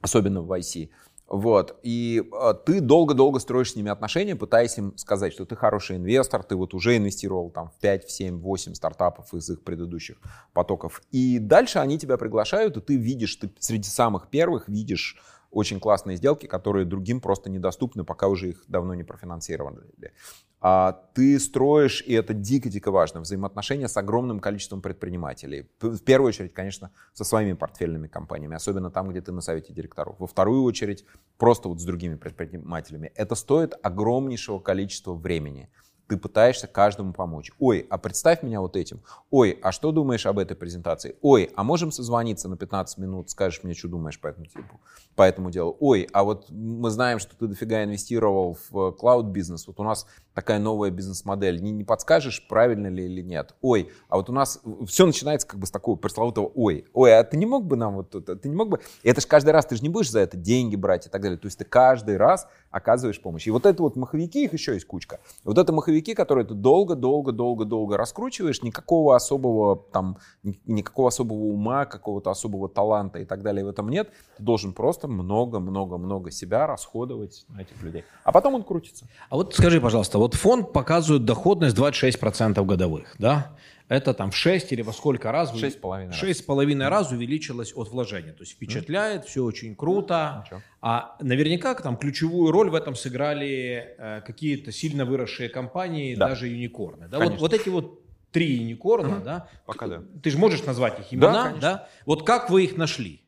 особенно 0.00 0.42
в 0.42 0.52
YC. 0.52 0.90
Вот. 1.28 1.78
И 1.82 2.22
э, 2.32 2.54
ты 2.64 2.80
долго-долго 2.80 3.38
строишь 3.38 3.72
с 3.72 3.76
ними 3.76 3.90
отношения, 3.90 4.34
пытаясь 4.34 4.78
им 4.78 4.96
сказать, 4.96 5.34
что 5.34 5.44
ты 5.44 5.56
хороший 5.56 5.96
инвестор, 5.96 6.42
ты 6.42 6.56
вот 6.56 6.72
уже 6.72 6.96
инвестировал 6.96 7.50
там 7.50 7.68
в 7.68 7.78
5, 7.80 8.04
в 8.06 8.10
7, 8.10 8.40
8 8.40 8.74
стартапов 8.74 9.34
из 9.34 9.50
их 9.50 9.62
предыдущих 9.62 10.16
потоков. 10.54 11.02
И 11.12 11.38
дальше 11.38 11.80
они 11.80 11.98
тебя 11.98 12.16
приглашают, 12.16 12.78
и 12.78 12.80
ты 12.80 12.96
видишь, 12.96 13.36
ты 13.36 13.50
среди 13.58 13.88
самых 13.88 14.28
первых 14.28 14.68
видишь 14.68 15.16
очень 15.50 15.80
классные 15.80 16.16
сделки, 16.16 16.46
которые 16.46 16.84
другим 16.84 17.20
просто 17.20 17.50
недоступны, 17.50 18.04
пока 18.04 18.28
уже 18.28 18.50
их 18.50 18.64
давно 18.68 18.94
не 18.94 19.04
профинансировали. 19.04 20.12
А 20.60 21.04
ты 21.14 21.38
строишь, 21.38 22.02
и 22.04 22.12
это 22.12 22.34
дико-дико 22.34 22.90
важно, 22.90 23.20
взаимоотношения 23.20 23.86
с 23.86 23.96
огромным 23.96 24.40
количеством 24.40 24.82
предпринимателей. 24.82 25.70
В 25.80 26.00
первую 26.00 26.28
очередь, 26.28 26.52
конечно, 26.52 26.90
со 27.12 27.22
своими 27.24 27.52
портфельными 27.52 28.08
компаниями, 28.08 28.56
особенно 28.56 28.90
там, 28.90 29.08
где 29.08 29.20
ты 29.20 29.30
на 29.30 29.40
совете 29.40 29.72
директоров. 29.72 30.16
Во 30.18 30.26
вторую 30.26 30.64
очередь, 30.64 31.04
просто 31.36 31.68
вот 31.68 31.80
с 31.80 31.84
другими 31.84 32.16
предпринимателями. 32.16 33.12
Это 33.14 33.36
стоит 33.36 33.74
огромнейшего 33.82 34.58
количества 34.58 35.14
времени 35.14 35.70
ты 36.08 36.16
пытаешься 36.16 36.66
каждому 36.66 37.12
помочь. 37.12 37.52
Ой, 37.58 37.86
а 37.90 37.98
представь 37.98 38.42
меня 38.42 38.60
вот 38.60 38.76
этим. 38.76 39.02
Ой, 39.30 39.58
а 39.62 39.72
что 39.72 39.92
думаешь 39.92 40.24
об 40.26 40.38
этой 40.38 40.56
презентации? 40.56 41.16
Ой, 41.20 41.50
а 41.54 41.62
можем 41.62 41.92
созвониться 41.92 42.48
на 42.48 42.56
15 42.56 42.98
минут, 42.98 43.30
скажешь 43.30 43.62
мне, 43.62 43.74
что 43.74 43.88
думаешь 43.88 44.18
по 44.18 44.28
этому, 44.28 44.46
типу, 44.46 44.80
по 45.14 45.22
этому 45.22 45.50
делу? 45.50 45.76
Ой, 45.80 46.08
а 46.12 46.24
вот 46.24 46.46
мы 46.50 46.90
знаем, 46.90 47.18
что 47.18 47.36
ты 47.36 47.46
дофига 47.46 47.84
инвестировал 47.84 48.56
в 48.70 48.92
клауд-бизнес. 48.92 49.66
Вот 49.66 49.78
у 49.80 49.84
нас 49.84 50.06
такая 50.38 50.60
новая 50.60 50.90
бизнес-модель. 50.90 51.60
Не, 51.60 51.72
не 51.72 51.82
подскажешь, 51.82 52.46
правильно 52.46 52.86
ли 52.86 53.06
или 53.06 53.22
нет? 53.22 53.56
Ой, 53.60 53.90
а 54.08 54.18
вот 54.18 54.30
у 54.30 54.32
нас 54.32 54.60
все 54.86 55.04
начинается 55.04 55.48
как 55.48 55.58
бы 55.58 55.66
с 55.66 55.72
такого 55.72 55.96
пресловутого 55.96 56.46
ой. 56.54 56.84
Ой, 56.92 57.18
а 57.18 57.24
ты 57.24 57.36
не 57.36 57.44
мог 57.44 57.66
бы 57.66 57.74
нам 57.74 57.96
вот 57.96 58.14
это, 58.14 58.36
ты 58.36 58.48
не 58.48 58.54
мог 58.54 58.68
бы... 58.68 58.78
Это 59.02 59.20
же 59.20 59.26
каждый 59.26 59.50
раз, 59.50 59.66
ты 59.66 59.74
же 59.74 59.82
не 59.82 59.88
будешь 59.88 60.12
за 60.12 60.20
это 60.20 60.36
деньги 60.36 60.76
брать 60.76 61.08
и 61.08 61.10
так 61.10 61.22
далее. 61.22 61.38
То 61.38 61.46
есть 61.46 61.58
ты 61.58 61.64
каждый 61.64 62.16
раз 62.18 62.46
оказываешь 62.70 63.20
помощь. 63.20 63.48
И 63.48 63.50
вот 63.50 63.66
это 63.66 63.82
вот 63.82 63.96
маховики, 63.96 64.44
их 64.44 64.52
еще 64.52 64.74
есть 64.74 64.86
кучка. 64.86 65.18
Вот 65.42 65.58
это 65.58 65.72
маховики, 65.72 66.14
которые 66.14 66.46
ты 66.46 66.54
долго-долго-долго-долго 66.54 67.96
раскручиваешь, 67.96 68.62
никакого 68.62 69.16
особого 69.16 69.76
там, 69.90 70.18
никакого 70.66 71.08
особого 71.08 71.46
ума, 71.46 71.84
какого-то 71.84 72.30
особого 72.30 72.68
таланта 72.68 73.18
и 73.18 73.24
так 73.24 73.42
далее 73.42 73.64
в 73.64 73.68
этом 73.68 73.88
нет. 73.88 74.12
Ты 74.36 74.44
должен 74.44 74.72
просто 74.72 75.08
много-много-много 75.08 76.30
себя 76.30 76.68
расходовать 76.68 77.44
на 77.48 77.62
этих 77.62 77.82
людей. 77.82 78.04
А 78.22 78.30
потом 78.30 78.54
он 78.54 78.62
крутится. 78.62 79.08
А 79.30 79.34
вот 79.34 79.52
скажи, 79.52 79.80
пожалуйста, 79.80 80.18
вот 80.18 80.27
фонд 80.34 80.72
показывает 80.72 81.24
доходность 81.24 81.76
26% 81.76 82.64
годовых, 82.64 83.14
да? 83.18 83.56
это 83.88 84.12
там 84.12 84.30
в 84.30 84.36
6 84.36 84.72
или 84.72 84.82
во 84.82 84.92
сколько 84.92 85.32
раз? 85.32 85.52
6,5 85.54 86.08
раз. 86.08 86.22
6,5 86.22 86.88
раз 86.88 87.10
увеличилось 87.10 87.72
от 87.74 87.88
вложения. 87.88 88.32
То 88.32 88.42
есть 88.42 88.52
впечатляет, 88.52 89.24
все 89.24 89.42
очень 89.42 89.74
круто. 89.74 90.44
Ничего. 90.44 90.62
А 90.80 91.16
наверняка 91.20 91.74
там 91.74 91.96
ключевую 91.96 92.52
роль 92.52 92.70
в 92.70 92.74
этом 92.74 92.94
сыграли 92.94 93.94
э, 93.98 94.20
какие-то 94.26 94.72
сильно 94.72 95.04
выросшие 95.04 95.48
компании, 95.48 96.14
да. 96.14 96.28
даже 96.28 96.48
юникорны. 96.48 97.08
Да? 97.08 97.18
Вот, 97.18 97.40
вот 97.40 97.54
эти 97.54 97.68
вот 97.70 98.02
три 98.30 98.56
юникорна, 98.56 99.20
да? 99.20 99.48
Пока 99.64 99.86
да. 99.86 100.02
Ты 100.22 100.30
же 100.30 100.38
можешь 100.38 100.64
назвать 100.64 101.00
их 101.00 101.06
имена, 101.12 101.52
да, 101.52 101.58
да? 101.60 101.88
Вот 102.04 102.26
как 102.26 102.50
вы 102.50 102.64
их 102.64 102.76
нашли? 102.76 103.22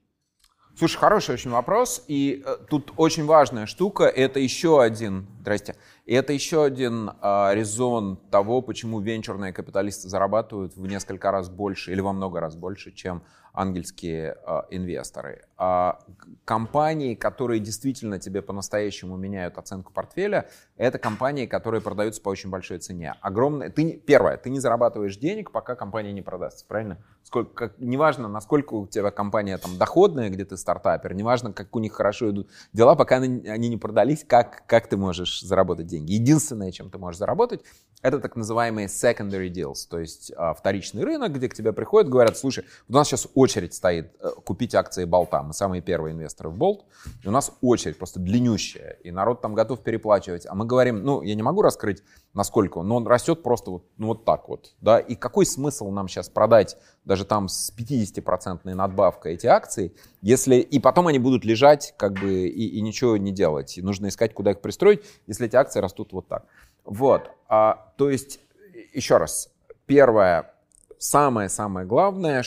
Слушай, 0.79 0.97
хороший 0.99 1.35
очень 1.35 1.51
вопрос. 1.51 2.05
И 2.07 2.43
э, 2.45 2.57
тут 2.69 2.93
очень 2.97 3.25
важная 3.25 3.67
штука. 3.67 4.05
Это 4.05 4.41
еще 4.41 4.83
один, 4.83 5.27
здрасте, 5.41 5.77
и 6.07 6.15
это 6.15 6.33
еще 6.33 6.65
один 6.65 7.11
э, 7.11 7.51
резон 7.55 8.17
того, 8.31 8.63
почему 8.63 9.01
венчурные 9.01 9.53
капиталисты 9.53 10.09
зарабатывают 10.09 10.77
в 10.77 10.87
несколько 10.87 11.31
раз 11.31 11.49
больше 11.49 11.93
или 11.93 12.01
во 12.01 12.13
много 12.13 12.41
раз 12.41 12.57
больше, 12.57 12.93
чем 12.93 13.23
ангельские 13.53 14.37
э, 14.47 14.63
инвесторы. 14.71 15.45
А 15.57 15.99
компании, 16.45 17.15
которые 17.15 17.61
действительно 17.61 18.19
тебе 18.19 18.43
по-настоящему 18.43 19.17
меняют 19.17 19.59
оценку 19.59 19.93
портфеля, 19.93 20.49
это 20.77 20.99
компании, 20.99 21.47
которые 21.47 21.81
продаются 21.81 22.23
по 22.23 22.29
очень 22.29 22.51
большой 22.51 22.79
цене. 22.79 23.15
Огромное. 23.21 23.71
Ты, 23.71 23.93
первое, 23.99 24.37
ты 24.37 24.51
не 24.51 24.61
зарабатываешь 24.61 25.17
денег, 25.17 25.51
пока 25.51 25.75
компания 25.75 26.13
не 26.13 26.23
продастся, 26.23 26.65
правильно? 26.67 26.99
Сколько, 27.23 27.55
как, 27.55 27.79
неважно, 27.79 28.29
насколько 28.29 28.75
у 28.75 28.87
тебя 28.87 29.11
компания 29.11 29.59
там 29.59 29.77
доходная, 29.77 30.31
где 30.31 30.45
ты 30.45 30.57
стартапер, 30.57 31.15
неважно, 31.15 31.53
как 31.53 31.75
у 31.77 31.79
них 31.79 31.93
хорошо 31.93 32.31
идут 32.31 32.51
дела, 32.73 32.95
пока 32.95 33.17
они, 33.17 33.47
они 33.49 33.69
не 33.69 33.77
продались, 33.77 34.25
как, 34.25 34.67
как 34.67 34.89
ты 34.89 34.97
можешь 34.97 35.43
заработать 35.43 35.87
деньги. 35.91 36.13
Единственное, 36.13 36.73
чем 36.73 36.91
ты 36.91 36.99
можешь 36.99 37.19
заработать, 37.19 37.63
это 38.03 38.19
так 38.19 38.37
называемые 38.37 38.87
secondary 38.87 39.51
deals, 39.51 39.87
то 39.89 39.99
есть 39.99 40.33
а, 40.37 40.55
вторичный 40.55 41.05
рынок, 41.05 41.33
где 41.33 41.49
к 41.49 41.55
тебе 41.55 41.73
приходят, 41.73 42.09
говорят, 42.09 42.39
слушай, 42.39 42.65
у 42.89 42.93
нас 42.93 43.09
сейчас 43.09 43.29
очередь 43.35 43.75
стоит 43.75 44.13
э, 44.21 44.31
купить 44.45 44.75
акции 44.75 45.05
Болта, 45.05 45.43
мы 45.43 45.53
самые 45.53 45.83
первые 45.83 46.15
инвесторы 46.15 46.49
в 46.49 46.57
Болт, 46.57 46.87
и 47.23 47.29
у 47.29 47.31
нас 47.31 47.53
очередь 47.61 47.99
просто 47.99 48.19
длиннющая, 48.19 48.97
и 49.05 49.11
народ 49.11 49.43
там 49.43 49.55
готов 49.55 49.83
переплачивать, 49.83 50.47
а 50.47 50.55
мы 50.55 50.65
говорим, 50.65 51.03
ну, 51.05 51.21
я 51.21 51.35
не 51.35 51.43
могу 51.43 51.61
раскрыть, 51.61 52.03
насколько 52.33 52.83
но 52.83 52.97
он 52.97 53.07
растет 53.07 53.43
просто 53.43 53.71
вот, 53.71 53.85
ну, 53.99 54.09
вот 54.09 54.25
так 54.25 54.49
вот, 54.49 54.75
да, 54.81 54.99
и 54.99 55.15
какой 55.15 55.45
смысл 55.45 55.91
нам 55.91 56.09
сейчас 56.09 56.31
продать 56.31 56.79
даже 57.11 57.25
там 57.25 57.49
с 57.49 57.73
50% 57.77 58.73
надбавкой 58.73 59.35
эти 59.35 59.49
акции, 59.49 59.93
если, 60.23 60.61
и 60.61 60.79
потом 60.79 61.09
они 61.09 61.19
будут 61.19 61.45
лежать, 61.45 61.93
как 61.97 62.13
бы, 62.13 62.47
и, 62.47 62.69
и 62.69 62.81
ничего 62.81 63.17
не 63.17 63.33
делать, 63.33 63.79
и 63.79 63.83
нужно 63.83 64.07
искать, 64.07 64.33
куда 64.33 64.53
их 64.53 64.61
пристроить, 64.61 65.03
если 65.27 65.47
эти 65.47 65.57
акции 65.57 65.81
растут 65.81 66.13
вот 66.13 66.29
так. 66.29 66.45
Вот, 66.85 67.33
а, 67.49 67.93
то 67.97 68.11
есть, 68.11 68.39
еще 68.95 69.17
раз, 69.17 69.51
первое, 69.87 70.55
самое-самое 70.99 71.85
главное, 71.85 72.45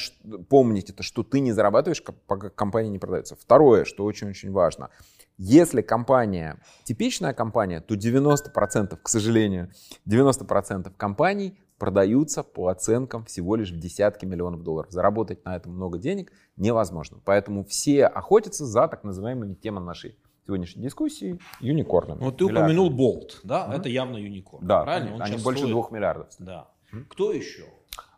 помнить 0.48 0.90
это, 0.92 1.04
что 1.04 1.24
ты 1.24 1.42
не 1.42 1.52
зарабатываешь, 1.52 2.02
пока 2.02 2.50
компания 2.50 2.90
не 2.90 3.00
продается. 3.00 3.36
Второе, 3.36 3.84
что 3.84 4.06
очень-очень 4.06 4.54
важно, 4.54 4.92
если 5.38 5.82
компания 5.82 6.58
типичная 6.86 7.34
компания, 7.34 7.82
то 7.82 7.96
90%, 7.96 8.98
к 9.04 9.10
сожалению, 9.10 9.72
90% 10.08 10.94
компаний 10.96 11.60
продаются 11.84 12.44
по 12.44 12.70
оценкам 12.70 13.26
всего 13.26 13.58
лишь 13.58 13.74
в 13.74 13.78
десятки 13.78 14.26
миллионов 14.26 14.64
долларов. 14.64 14.90
Заработать 14.94 15.44
на 15.44 15.58
этом 15.58 15.74
много 15.74 15.98
денег 15.98 16.32
невозможно. 16.56 17.20
Поэтому 17.26 17.66
все 17.66 18.06
охотятся 18.06 18.66
за 18.66 18.88
так 18.88 19.04
называемыми 19.04 19.56
темами 19.56 19.84
нашей 19.84 20.18
сегодняшней 20.46 20.84
дискуссии 20.84 21.42
юникорнами. 21.60 22.20
Вот 22.20 22.38
ты 22.38 22.46
упомянул 22.46 22.90
Болт, 22.90 23.42
да? 23.44 23.68
Mm-hmm. 23.68 23.76
Это 23.76 23.90
явно 23.90 24.16
юникорн. 24.16 24.66
Да, 24.66 24.84
правильно? 24.84 25.16
они, 25.16 25.34
они 25.34 25.44
больше 25.44 25.60
стоит... 25.60 25.74
двух 25.74 25.92
миллиардов. 25.92 26.30
Да. 26.40 26.70
Mm-hmm. 26.94 27.04
Кто 27.10 27.34
еще? 27.34 27.66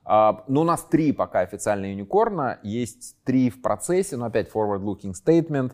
Uh, 0.05 0.43
ну, 0.47 0.62
у 0.62 0.63
нас 0.63 0.83
три 0.83 1.12
пока 1.13 1.39
официальные 1.39 1.93
юникорна, 1.93 2.59
есть 2.62 3.15
три 3.24 3.50
в 3.50 3.62
процессе, 3.62 4.17
но 4.17 4.25
опять 4.25 4.51
forward-looking 4.51 5.13
statement. 5.13 5.74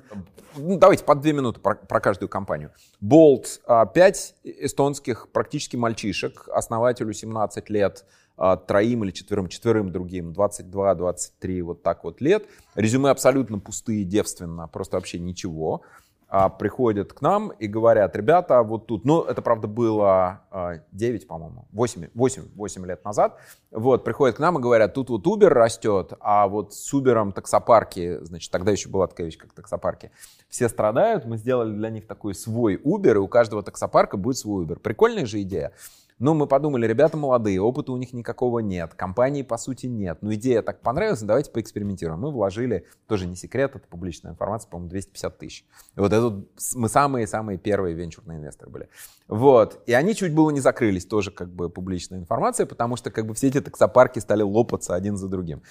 Ну, 0.55 0.77
давайте 0.77 1.03
по 1.03 1.15
две 1.15 1.33
минуты 1.33 1.59
про, 1.59 1.75
про 1.75 1.99
каждую 1.99 2.29
компанию. 2.29 2.71
Bolt, 3.03 3.59
uh, 3.67 3.85
пять 3.93 4.35
эстонских 4.43 5.27
практически 5.33 5.75
мальчишек, 5.75 6.47
основателю 6.47 7.13
17 7.13 7.69
лет, 7.69 8.05
а, 8.37 8.57
троим 8.57 9.03
или 9.03 9.11
четверым, 9.11 9.49
четверым 9.49 9.91
другим, 9.91 10.31
22-23, 10.31 11.61
вот 11.61 11.83
так 11.83 12.03
вот 12.03 12.21
лет. 12.21 12.47
Резюме 12.73 13.11
абсолютно 13.11 13.59
пустые, 13.59 14.03
девственно, 14.03 14.67
просто 14.67 14.97
вообще 14.97 15.19
ничего 15.19 15.83
а, 16.31 16.47
приходят 16.47 17.11
к 17.11 17.21
нам 17.21 17.49
и 17.49 17.67
говорят, 17.67 18.15
ребята, 18.15 18.63
вот 18.63 18.87
тут, 18.87 19.03
ну, 19.03 19.21
это, 19.21 19.41
правда, 19.41 19.67
было 19.67 20.41
а, 20.49 20.75
9, 20.93 21.27
по-моему, 21.27 21.65
8, 21.73 22.07
8, 22.13 22.43
8 22.55 22.85
лет 22.85 23.03
назад, 23.03 23.37
вот, 23.69 24.05
приходят 24.05 24.37
к 24.37 24.39
нам 24.39 24.57
и 24.57 24.61
говорят, 24.61 24.93
тут 24.93 25.09
вот 25.09 25.27
Uber 25.27 25.49
растет, 25.49 26.13
а 26.21 26.47
вот 26.47 26.73
с 26.73 26.93
Uber 26.93 27.33
таксопарки, 27.33 28.23
значит, 28.23 28.49
тогда 28.49 28.71
еще 28.71 28.87
была 28.87 29.07
такая 29.07 29.25
вещь, 29.25 29.37
как 29.37 29.51
таксопарки, 29.51 30.11
все 30.47 30.69
страдают, 30.69 31.25
мы 31.25 31.35
сделали 31.35 31.73
для 31.73 31.89
них 31.89 32.07
такой 32.07 32.33
свой 32.33 32.77
Uber, 32.77 33.15
и 33.15 33.17
у 33.17 33.27
каждого 33.27 33.61
таксопарка 33.61 34.15
будет 34.15 34.37
свой 34.37 34.63
Uber. 34.63 34.79
Прикольная 34.79 35.25
же 35.25 35.41
идея. 35.41 35.73
Ну, 36.21 36.35
мы 36.35 36.45
подумали, 36.45 36.85
ребята 36.85 37.17
молодые, 37.17 37.59
опыта 37.59 37.91
у 37.91 37.97
них 37.97 38.13
никакого 38.13 38.59
нет, 38.59 38.93
компании, 38.93 39.41
по 39.41 39.57
сути, 39.57 39.87
нет. 39.87 40.19
Ну, 40.21 40.31
идея 40.35 40.61
так 40.61 40.81
понравилась, 40.81 41.23
давайте 41.23 41.49
поэкспериментируем. 41.49 42.19
Мы 42.19 42.31
вложили, 42.31 42.85
тоже 43.07 43.25
не 43.25 43.35
секрет, 43.35 43.75
это 43.75 43.87
публичная 43.87 44.33
информация, 44.33 44.69
по-моему, 44.69 44.91
250 44.91 45.37
тысяч. 45.39 45.65
И 45.95 45.99
вот 45.99 46.13
это 46.13 46.45
мы 46.75 46.89
самые-самые 46.89 47.57
первые 47.57 47.95
венчурные 47.95 48.37
инвесторы 48.37 48.69
были. 48.69 48.87
Вот. 49.27 49.81
И 49.87 49.93
они 49.93 50.13
чуть 50.13 50.35
было 50.35 50.51
не 50.51 50.59
закрылись, 50.59 51.07
тоже 51.07 51.31
как 51.31 51.51
бы 51.51 51.71
публичная 51.71 52.19
информация, 52.19 52.67
потому 52.67 52.97
что 52.97 53.09
как 53.09 53.25
бы 53.25 53.33
все 53.33 53.47
эти 53.47 53.59
таксопарки 53.59 54.19
стали 54.19 54.43
лопаться 54.43 54.93
один 54.93 55.17
за 55.17 55.27
другим. 55.27 55.63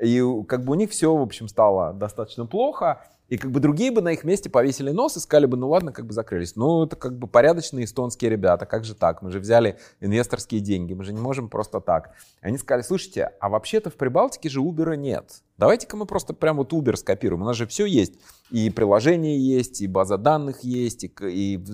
И 0.00 0.22
как 0.46 0.64
бы 0.64 0.72
у 0.72 0.76
них 0.76 0.90
все, 0.92 1.16
в 1.16 1.20
общем, 1.20 1.48
стало 1.48 1.92
достаточно 1.92 2.46
плохо. 2.46 3.02
И 3.28 3.38
как 3.38 3.50
бы 3.50 3.58
другие 3.58 3.90
бы 3.90 4.00
на 4.02 4.12
их 4.12 4.22
месте 4.22 4.48
повесили 4.48 4.90
нос 4.90 5.16
и 5.16 5.20
сказали 5.20 5.46
бы, 5.46 5.56
ну 5.56 5.68
ладно, 5.68 5.92
как 5.92 6.06
бы 6.06 6.12
закрылись. 6.12 6.54
Ну, 6.54 6.84
это 6.84 6.94
как 6.94 7.18
бы 7.18 7.26
порядочные 7.26 7.84
эстонские 7.84 8.30
ребята, 8.30 8.66
как 8.66 8.84
же 8.84 8.94
так? 8.94 9.20
Мы 9.22 9.32
же 9.32 9.40
взяли 9.40 9.78
инвесторские 10.00 10.60
деньги, 10.60 10.94
мы 10.94 11.04
же 11.04 11.12
не 11.12 11.20
можем 11.20 11.48
просто 11.48 11.80
так. 11.80 12.12
Они 12.40 12.56
сказали, 12.56 12.82
слушайте, 12.82 13.32
а 13.40 13.48
вообще-то 13.48 13.90
в 13.90 13.94
Прибалтике 13.94 14.48
же 14.48 14.60
Uber 14.60 14.96
нет. 14.96 15.42
Давайте-ка 15.58 15.96
мы 15.96 16.06
просто 16.06 16.34
прям 16.34 16.58
вот 16.58 16.72
Uber 16.72 16.96
скопируем. 16.96 17.42
У 17.42 17.46
нас 17.46 17.56
же 17.56 17.66
все 17.66 17.86
есть. 17.86 18.14
И 18.50 18.70
приложение 18.70 19.38
есть, 19.38 19.80
и 19.80 19.88
база 19.88 20.18
данных 20.18 20.60
есть, 20.62 21.02
и, 21.02 21.12
и 21.22 21.64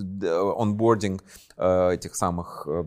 онбординг 0.57 1.23
э, 1.57 1.91
этих 1.93 2.15
самых 2.15 2.65
э, 2.67 2.83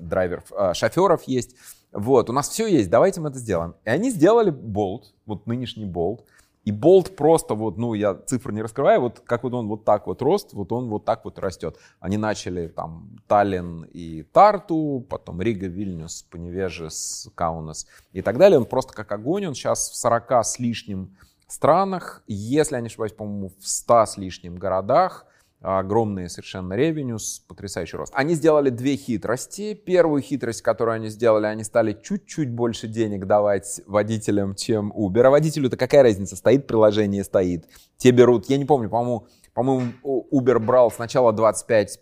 драйверов, 0.00 0.44
э, 0.52 0.74
шоферов 0.74 1.24
есть. 1.24 1.56
Вот, 1.92 2.30
у 2.30 2.32
нас 2.32 2.48
все 2.48 2.68
есть, 2.68 2.88
давайте 2.88 3.20
мы 3.20 3.30
это 3.30 3.38
сделаем. 3.38 3.74
И 3.84 3.90
они 3.90 4.10
сделали 4.10 4.52
Bolt, 4.52 5.06
вот 5.26 5.46
нынешний 5.48 5.86
Bolt, 5.86 6.20
и 6.64 6.72
болт 6.72 7.16
просто 7.16 7.54
вот, 7.54 7.78
ну, 7.78 7.94
я 7.94 8.14
цифры 8.14 8.52
не 8.52 8.62
раскрываю, 8.62 9.00
вот 9.00 9.20
как 9.20 9.44
вот 9.44 9.54
он 9.54 9.66
вот 9.66 9.84
так 9.84 10.06
вот 10.06 10.20
рост, 10.20 10.52
вот 10.52 10.72
он 10.72 10.88
вот 10.88 11.04
так 11.04 11.24
вот 11.24 11.38
растет. 11.38 11.78
Они 12.00 12.16
начали 12.16 12.68
там 12.68 13.18
Таллин 13.26 13.84
и 13.92 14.22
Тарту, 14.22 15.04
потом 15.08 15.40
Рига, 15.40 15.66
Вильнюс, 15.66 16.22
Поневежес, 16.30 17.30
Каунас 17.34 17.86
и 18.12 18.20
так 18.20 18.38
далее. 18.38 18.58
Он 18.58 18.66
просто 18.66 18.92
как 18.92 19.10
огонь, 19.12 19.46
он 19.46 19.54
сейчас 19.54 19.90
в 19.90 19.96
40 19.96 20.32
с 20.44 20.58
лишним 20.58 21.16
странах, 21.46 22.22
если 22.26 22.74
я 22.74 22.80
не 22.80 22.86
ошибаюсь, 22.86 23.12
по-моему, 23.12 23.52
в 23.58 23.66
100 23.66 24.06
с 24.06 24.16
лишним 24.18 24.56
городах 24.56 25.26
огромные 25.60 26.28
совершенно 26.28 26.74
ревенюс, 26.74 27.44
потрясающий 27.46 27.96
рост. 27.96 28.12
Они 28.16 28.34
сделали 28.34 28.70
две 28.70 28.96
хитрости. 28.96 29.74
Первую 29.74 30.22
хитрость, 30.22 30.62
которую 30.62 30.94
они 30.94 31.08
сделали, 31.08 31.46
они 31.46 31.64
стали 31.64 31.92
чуть-чуть 31.92 32.50
больше 32.50 32.88
денег 32.88 33.26
давать 33.26 33.82
водителям, 33.86 34.54
чем 34.54 34.92
Uber. 34.92 35.22
А 35.24 35.30
водителю-то 35.30 35.76
какая 35.76 36.02
разница, 36.02 36.36
стоит 36.36 36.66
приложение, 36.66 37.24
стоит. 37.24 37.68
Те 37.98 38.10
берут, 38.10 38.48
я 38.48 38.56
не 38.56 38.64
помню, 38.64 38.88
по-моему, 38.88 39.26
по-моему, 39.52 39.92
Uber 40.32 40.58
брал 40.58 40.90
сначала 40.90 41.32
25, 41.32 42.00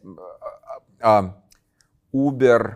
а 1.01 1.43
Uber, 2.15 2.75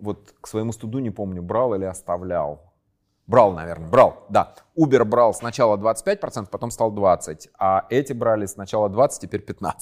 вот 0.00 0.34
к 0.40 0.46
своему 0.46 0.72
студу 0.72 0.98
не 0.98 1.10
помню, 1.10 1.42
брал 1.42 1.74
или 1.74 1.84
оставлял. 1.84 2.67
Брал, 3.28 3.52
наверное, 3.52 3.90
брал, 3.90 4.24
да. 4.30 4.54
Uber 4.74 5.04
брал 5.04 5.34
сначала 5.34 5.76
25%, 5.76 6.48
потом 6.50 6.70
стал 6.70 6.94
20%, 6.94 7.50
а 7.58 7.84
эти 7.90 8.14
брали 8.14 8.46
сначала 8.46 8.88
20%, 8.88 9.20
теперь 9.20 9.44
15%. 9.46 9.72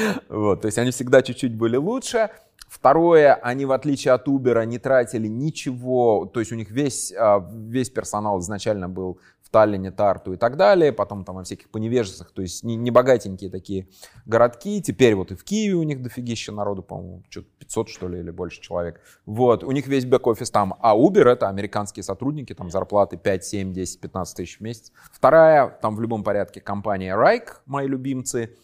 Вот, 0.28 0.60
то 0.60 0.66
есть 0.66 0.76
они 0.76 0.90
всегда 0.90 1.22
чуть-чуть 1.22 1.56
были 1.56 1.76
лучше. 1.76 2.28
Второе, 2.68 3.34
они 3.34 3.64
в 3.64 3.72
отличие 3.72 4.12
от 4.12 4.28
Uber 4.28 4.64
не 4.66 4.78
тратили 4.78 5.28
ничего, 5.28 6.26
то 6.26 6.40
есть 6.40 6.52
у 6.52 6.56
них 6.56 6.70
весь, 6.70 7.12
а, 7.16 7.44
весь 7.50 7.88
персонал 7.88 8.38
изначально 8.40 8.88
был 8.88 9.18
Таллине, 9.50 9.90
Тарту 9.90 10.32
и 10.32 10.36
так 10.36 10.56
далее, 10.56 10.92
потом 10.92 11.24
там 11.24 11.36
во 11.36 11.44
всяких 11.44 11.70
поневежествах, 11.70 12.32
то 12.32 12.42
есть 12.42 12.64
не, 12.64 12.76
не 12.76 12.90
богатенькие 12.90 13.50
такие 13.50 13.88
городки, 14.26 14.82
теперь 14.82 15.14
вот 15.14 15.32
и 15.32 15.34
в 15.34 15.44
Киеве 15.44 15.74
у 15.74 15.82
них 15.82 16.02
дофигища 16.02 16.52
народу, 16.52 16.82
по-моему, 16.82 17.22
что-то 17.28 17.48
500 17.58 17.88
что 17.88 18.08
ли 18.08 18.20
или 18.20 18.30
больше 18.30 18.60
человек, 18.60 19.00
вот, 19.26 19.64
у 19.64 19.70
них 19.72 19.86
весь 19.86 20.06
бэк-офис 20.06 20.50
там, 20.50 20.74
а 20.80 20.96
Uber 20.96 21.28
это 21.28 21.48
американские 21.48 22.02
сотрудники, 22.02 22.54
там 22.54 22.70
зарплаты 22.70 23.16
5, 23.16 23.44
7, 23.44 23.72
10, 23.72 24.00
15 24.00 24.36
тысяч 24.36 24.58
в 24.58 24.60
месяц. 24.60 24.92
Вторая, 25.12 25.68
там 25.68 25.96
в 25.96 26.00
любом 26.00 26.24
порядке 26.24 26.60
компания 26.60 27.14
Райк, 27.14 27.62
мои 27.66 27.86
любимцы, 27.86 28.56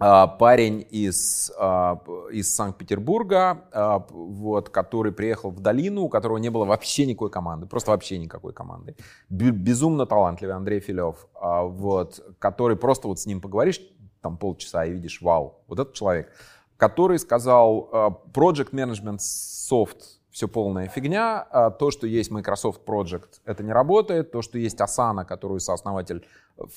парень 0.00 0.86
из, 0.90 1.52
а, 1.58 2.00
из 2.32 2.54
Санкт-Петербурга, 2.54 3.64
а, 3.70 4.06
вот, 4.08 4.70
который 4.70 5.12
приехал 5.12 5.50
в 5.50 5.60
долину, 5.60 6.04
у 6.04 6.08
которого 6.08 6.38
не 6.38 6.48
было 6.48 6.64
вообще 6.64 7.04
никакой 7.04 7.30
команды, 7.30 7.66
просто 7.66 7.90
вообще 7.90 8.16
никакой 8.16 8.54
команды. 8.54 8.96
Безумно 9.28 10.06
талантливый 10.06 10.56
Андрей 10.56 10.80
Филев, 10.80 11.28
вот, 11.34 12.24
который 12.38 12.76
просто 12.76 13.08
вот 13.08 13.20
с 13.20 13.26
ним 13.26 13.42
поговоришь 13.42 13.80
там 14.22 14.38
полчаса 14.38 14.86
и 14.86 14.92
видишь, 14.92 15.20
вау, 15.20 15.62
вот 15.68 15.78
этот 15.78 15.94
человек, 15.94 16.32
который 16.78 17.18
сказал, 17.18 17.90
Project 18.32 18.70
Management 18.72 19.18
Soft 19.18 20.19
все 20.30 20.48
полная 20.48 20.88
фигня. 20.88 21.44
То, 21.78 21.90
что 21.90 22.06
есть 22.06 22.30
Microsoft 22.30 22.82
Project, 22.86 23.40
это 23.44 23.62
не 23.62 23.72
работает. 23.72 24.30
То, 24.30 24.42
что 24.42 24.58
есть 24.58 24.78
Asana, 24.80 25.24
которую 25.24 25.60
сооснователь 25.60 26.26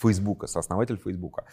Facebook, 0.01 0.47
сооснователь 0.47 0.97
Facebook, 0.97 1.43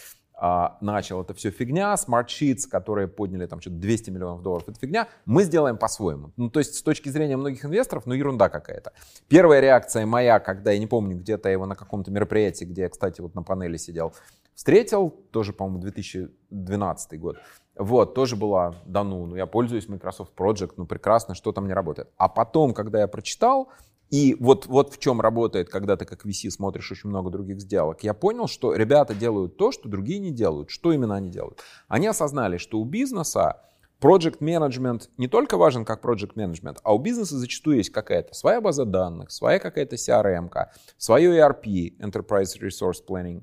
а, 0.43 0.79
начал, 0.81 1.21
это 1.21 1.35
все 1.35 1.51
фигня, 1.51 1.95
Smart 1.95 2.29
Sheets, 2.29 2.67
которые 2.71 3.09
подняли 3.09 3.45
там 3.45 3.61
что-то 3.61 3.77
200 3.77 4.11
миллионов 4.11 4.43
долларов, 4.43 4.69
это 4.69 4.81
фигня, 4.81 5.07
мы 5.27 5.45
сделаем 5.45 5.77
по-своему. 5.77 6.33
Ну, 6.39 6.49
то 6.49 6.61
есть 6.61 6.77
с 6.77 6.83
точки 6.83 7.11
зрения 7.11 7.37
многих 7.37 7.63
инвесторов, 7.67 8.07
ну, 8.07 8.15
ерунда 8.15 8.49
какая-то. 8.49 8.93
Первая 9.29 9.61
реакция 9.61 10.07
моя, 10.07 10.41
когда, 10.41 10.71
я 10.71 10.79
не 10.79 10.87
помню, 10.87 11.19
где-то 11.19 11.51
его 11.51 11.67
на 11.67 11.77
каком-то 11.77 12.11
мероприятии, 12.11 12.65
где 12.65 12.83
я, 12.83 12.89
кстати, 12.89 13.21
вот 13.21 13.35
на 13.35 13.43
панели 13.43 13.77
сидел, 13.77 14.15
встретил, 14.61 15.09
тоже, 15.31 15.55
по-моему, 15.55 15.81
2012 15.81 17.18
год, 17.18 17.38
вот, 17.77 18.12
тоже 18.12 18.37
была, 18.37 18.75
да 18.85 19.05
ну, 19.05 19.25
ну 19.25 19.35
я 19.35 19.46
пользуюсь 19.46 19.88
Microsoft 19.88 20.33
Project, 20.37 20.73
ну 20.77 20.85
прекрасно, 20.85 21.35
что 21.35 21.53
там 21.53 21.66
не 21.66 21.73
работает. 21.73 22.11
А 22.18 22.29
потом, 22.29 22.75
когда 22.75 23.01
я 23.01 23.09
прочитал, 23.09 23.70
и 24.11 24.37
вот, 24.38 24.66
вот 24.66 24.92
в 24.92 24.99
чем 24.99 25.23
работает, 25.23 25.70
когда 25.70 25.96
ты 25.96 26.05
как 26.05 26.27
VC 26.27 26.51
смотришь 26.51 26.92
очень 26.92 27.09
много 27.09 27.31
других 27.31 27.59
сделок. 27.59 28.05
Я 28.05 28.12
понял, 28.12 28.49
что 28.49 28.75
ребята 28.75 29.14
делают 29.14 29.57
то, 29.57 29.73
что 29.73 29.88
другие 29.88 30.18
не 30.18 30.31
делают. 30.31 30.68
Что 30.68 30.92
именно 30.92 31.14
они 31.14 31.31
делают? 31.31 31.61
Они 31.88 32.07
осознали, 32.07 32.59
что 32.59 32.81
у 32.81 32.85
бизнеса 32.85 33.62
Project 34.01 34.40
Management 34.40 35.09
не 35.18 35.29
только 35.29 35.57
важен 35.57 35.85
как 35.85 36.05
Project 36.05 36.35
Management, 36.35 36.79
а 36.83 36.94
у 36.94 36.99
бизнеса 36.99 37.38
зачастую 37.38 37.77
есть 37.79 37.90
какая-то 37.90 38.35
своя 38.35 38.61
база 38.61 38.85
данных, 38.85 39.31
своя 39.31 39.59
какая-то 39.59 39.96
CRM, 39.96 40.51
свое 40.96 41.38
ERP, 41.38 41.99
Enterprise 41.99 42.59
Resource 42.61 43.03
Planning, 43.07 43.42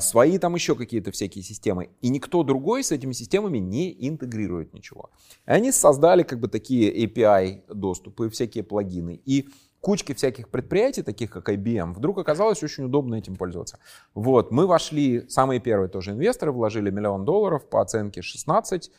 свои 0.00 0.38
там 0.38 0.54
еще 0.54 0.74
какие-то 0.74 1.12
всякие 1.12 1.44
системы. 1.44 1.90
И 2.00 2.08
никто 2.08 2.42
другой 2.42 2.82
с 2.82 2.92
этими 2.92 3.12
системами 3.12 3.58
не 3.58 4.08
интегрирует 4.08 4.74
ничего. 4.74 5.10
И 5.46 5.50
они 5.50 5.72
создали 5.72 6.22
как 6.22 6.40
бы 6.40 6.48
такие 6.48 7.06
API 7.06 7.62
доступы, 7.72 8.28
всякие 8.30 8.64
плагины. 8.64 9.20
И 9.24 9.48
кучки 9.80 10.12
всяких 10.12 10.48
предприятий, 10.48 11.02
таких 11.02 11.30
как 11.30 11.48
IBM, 11.48 11.94
вдруг 11.94 12.18
оказалось 12.18 12.62
очень 12.62 12.84
удобно 12.84 13.14
этим 13.14 13.36
пользоваться. 13.36 13.78
Вот, 14.14 14.50
мы 14.50 14.66
вошли, 14.66 15.28
самые 15.28 15.60
первые 15.60 15.88
тоже 15.88 16.12
инвесторы, 16.12 16.52
вложили 16.52 16.90
миллион 16.90 17.24
долларов 17.24 17.68
по 17.68 17.80
оценке 17.80 18.22
16, 18.22 18.90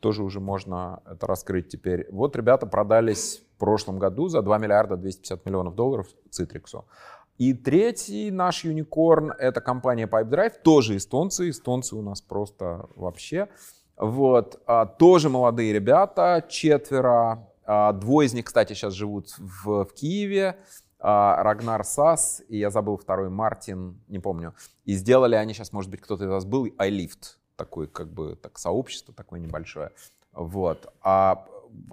тоже 0.00 0.22
уже 0.22 0.40
можно 0.40 1.02
это 1.06 1.26
раскрыть 1.26 1.68
теперь. 1.68 2.06
Вот 2.10 2.36
ребята 2.36 2.66
продались 2.66 3.42
в 3.56 3.58
прошлом 3.58 3.98
году 3.98 4.28
за 4.28 4.42
2 4.42 4.58
миллиарда 4.58 4.96
250 4.96 5.46
миллионов 5.46 5.74
долларов 5.74 6.06
Citrix. 6.30 6.84
И 7.38 7.52
третий 7.52 8.30
наш 8.30 8.64
юникорн— 8.64 9.32
это 9.38 9.60
компания 9.60 10.06
PipeDrive, 10.06 10.54
тоже 10.62 10.96
эстонцы, 10.96 11.50
эстонцы 11.50 11.96
у 11.96 12.02
нас 12.02 12.20
просто 12.20 12.88
вообще. 12.94 13.48
Вот, 13.96 14.60
а, 14.66 14.86
тоже 14.86 15.28
молодые 15.28 15.72
ребята, 15.72 16.44
четверо, 16.48 17.48
а, 17.64 17.92
двое 17.92 18.26
из 18.26 18.34
них, 18.34 18.44
кстати, 18.44 18.72
сейчас 18.72 18.94
живут 18.94 19.34
в, 19.38 19.84
в 19.84 19.94
Киеве. 19.94 20.56
А, 20.98 21.42
Рагнар 21.42 21.84
Сас 21.84 22.42
и 22.48 22.56
я 22.56 22.70
забыл 22.70 22.96
второй, 22.96 23.30
Мартин, 23.30 24.00
не 24.08 24.18
помню. 24.18 24.54
И 24.84 24.94
сделали 24.94 25.34
они 25.34 25.54
сейчас, 25.54 25.72
может 25.72 25.90
быть, 25.90 26.00
кто-то 26.00 26.24
из 26.24 26.30
вас 26.30 26.44
был, 26.44 26.66
iLift. 26.66 27.36
Такое 27.56 27.86
как 27.86 28.12
бы 28.12 28.36
так, 28.36 28.58
сообщество 28.58 29.12
такое 29.12 29.38
небольшое. 29.38 29.90
Вот. 30.32 30.92
А 31.02 31.46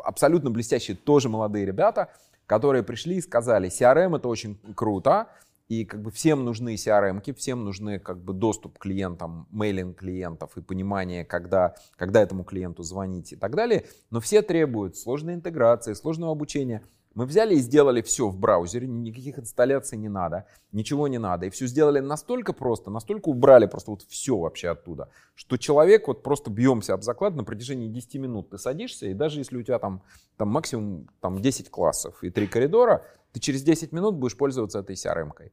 абсолютно 0.03 0.49
блестящие 0.49 0.95
тоже 0.95 1.29
молодые 1.29 1.65
ребята, 1.65 2.09
которые 2.51 2.83
пришли 2.83 3.15
и 3.15 3.21
сказали, 3.21 3.69
CRM 3.69 4.17
это 4.17 4.27
очень 4.27 4.59
круто, 4.75 5.29
и 5.69 5.85
как 5.85 6.01
бы 6.01 6.11
всем 6.11 6.43
нужны 6.43 6.75
CRM, 6.75 7.33
всем 7.33 7.63
нужны 7.63 7.97
как 7.97 8.21
бы 8.21 8.33
доступ 8.33 8.77
к 8.77 8.81
клиентам, 8.81 9.47
мейлинг 9.51 9.99
клиентов 9.99 10.57
и 10.57 10.61
понимание, 10.61 11.23
когда, 11.23 11.75
когда 11.95 12.21
этому 12.21 12.43
клиенту 12.43 12.83
звонить 12.83 13.31
и 13.31 13.37
так 13.37 13.55
далее. 13.55 13.85
Но 14.09 14.19
все 14.19 14.41
требуют 14.41 14.97
сложной 14.97 15.35
интеграции, 15.35 15.93
сложного 15.93 16.33
обучения. 16.33 16.83
Мы 17.13 17.25
взяли 17.25 17.55
и 17.55 17.59
сделали 17.59 18.01
все 18.01 18.29
в 18.29 18.37
браузере, 18.37 18.87
никаких 18.87 19.37
инсталляций 19.37 19.97
не 19.97 20.07
надо, 20.07 20.45
ничего 20.71 21.07
не 21.07 21.17
надо. 21.17 21.45
И 21.45 21.49
все 21.49 21.67
сделали 21.67 21.99
настолько 21.99 22.53
просто, 22.53 22.89
настолько 22.89 23.29
убрали 23.29 23.65
просто 23.65 23.91
вот 23.91 24.03
все 24.03 24.37
вообще 24.37 24.69
оттуда, 24.69 25.09
что 25.35 25.57
человек 25.57 26.07
вот 26.07 26.23
просто 26.23 26.49
бьемся 26.49 26.93
об 26.93 27.03
заклад 27.03 27.35
на 27.35 27.43
протяжении 27.43 27.89
10 27.89 28.15
минут. 28.15 28.49
Ты 28.51 28.57
садишься, 28.57 29.07
и 29.07 29.13
даже 29.13 29.39
если 29.39 29.57
у 29.57 29.63
тебя 29.63 29.79
там, 29.79 30.03
там 30.37 30.47
максимум 30.49 31.09
там 31.19 31.41
10 31.41 31.69
классов 31.69 32.23
и 32.23 32.29
3 32.29 32.47
коридора, 32.47 33.05
ты 33.33 33.39
через 33.39 33.63
10 33.63 33.91
минут 33.91 34.15
будешь 34.15 34.37
пользоваться 34.37 34.79
этой 34.79 34.95
CRM-кой. 34.95 35.51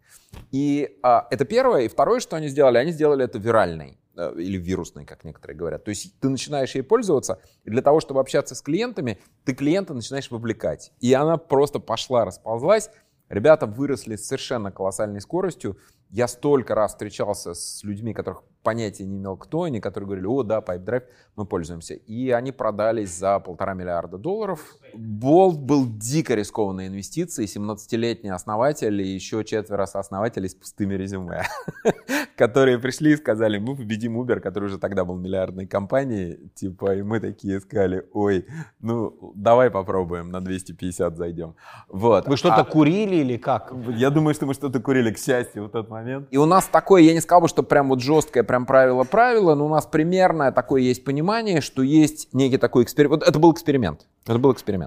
И 0.53 0.99
а, 1.03 1.27
это 1.31 1.45
первое. 1.45 1.83
И 1.83 1.89
второе, 1.89 2.21
что 2.21 2.37
они 2.37 2.49
сделали, 2.49 2.79
они 2.79 2.93
сделали 2.93 3.25
это 3.25 3.39
виральной. 3.39 3.99
Э, 4.19 4.35
или 4.37 4.59
вирусной, 4.59 5.05
как 5.05 5.23
некоторые 5.23 5.57
говорят. 5.57 5.85
То 5.85 5.91
есть 5.91 6.19
ты 6.19 6.29
начинаешь 6.29 6.75
ей 6.75 6.83
пользоваться, 6.83 7.41
и 7.63 7.71
для 7.71 7.83
того, 7.83 8.01
чтобы 8.01 8.19
общаться 8.19 8.57
с 8.57 8.63
клиентами, 8.63 9.21
ты 9.45 9.55
клиента 9.55 9.95
начинаешь 9.95 10.29
вовлекать. 10.33 10.93
И 10.99 11.13
она 11.13 11.37
просто 11.37 11.79
пошла, 11.79 12.25
расползлась. 12.25 12.91
Ребята 13.29 13.67
выросли 13.67 14.17
с 14.17 14.27
совершенно 14.27 14.73
колоссальной 14.73 15.21
скоростью. 15.21 15.79
Я 16.11 16.27
столько 16.27 16.75
раз 16.75 16.93
встречался 16.93 17.55
с 17.55 17.85
людьми, 17.85 18.13
которых 18.13 18.43
понятия 18.65 19.05
не 19.05 19.19
имел, 19.19 19.37
кто 19.37 19.63
они, 19.63 19.81
которые 19.81 20.07
говорили, 20.07 20.27
о, 20.27 20.43
да, 20.43 20.59
Pipe 20.59 21.05
мы 21.37 21.47
пользуемся. 21.47 21.95
И 21.95 22.31
они 22.31 22.51
продались 22.51 23.17
за 23.17 23.39
полтора 23.39 23.75
миллиарда 23.75 24.19
долларов. 24.19 24.79
Болт 24.95 25.59
был 25.59 25.87
дико 25.87 26.35
рискованной 26.35 26.89
инвестицией. 26.89 27.49
17-летний 27.49 28.31
основатель 28.31 29.01
и 29.01 29.07
еще 29.07 29.45
четверо 29.45 29.87
сооснователей 29.87 30.49
с 30.49 30.55
пустыми 30.55 30.95
резюме, 30.95 31.43
которые 32.37 32.79
пришли 32.79 33.13
и 33.13 33.17
сказали, 33.17 33.59
мы 33.59 33.77
победим 33.77 34.21
Uber, 34.21 34.41
который 34.41 34.67
уже 34.67 34.79
тогда 34.79 35.05
был 35.05 35.17
миллиардной 35.17 35.67
компанией. 35.67 36.51
Типа, 36.55 36.95
и 36.95 37.03
мы 37.03 37.21
такие 37.21 37.61
сказали, 37.61 38.07
ой, 38.13 38.47
ну, 38.81 39.33
давай 39.35 39.71
попробуем, 39.71 40.31
на 40.31 40.41
250 40.41 41.17
зайдем. 41.17 41.55
Вот. 41.89 42.29
Вы 42.29 42.37
что-то 42.37 42.63
а... 42.63 42.65
курили 42.65 43.17
или 43.17 43.37
как? 43.37 43.73
Я 43.97 44.11
думаю, 44.11 44.35
что 44.35 44.47
мы 44.47 44.55
что-то 44.55 44.81
курили, 44.81 45.11
к 45.11 45.19
счастью, 45.19 45.65
в 45.65 45.71
тот 45.71 45.89
момент. 45.89 46.29
И 46.31 46.37
у 46.37 46.47
нас 46.47 46.67
такое, 46.67 47.03
я 47.03 47.15
не 47.15 47.21
сказал 47.21 47.43
бы, 47.43 47.49
что 47.49 47.63
прям 47.63 47.89
вот 47.89 48.01
жесткое, 48.01 48.43
прям 48.43 48.67
правило-правило, 48.67 49.55
но 49.55 49.67
у 49.67 49.69
нас 49.69 49.87
примерно 49.87 50.53
такое 50.53 50.83
есть 50.83 51.05
понимание, 51.05 51.61
что 51.61 51.83
есть 51.83 52.33
некий 52.33 52.59
такой 52.59 52.85
эксперимент. 52.85 53.23
Вот 53.23 53.29
это 53.29 53.39
был 53.39 53.53
эксперимент. 53.53 54.07
Это 54.27 54.39
был 54.39 54.53
эксперимент. 54.53 54.78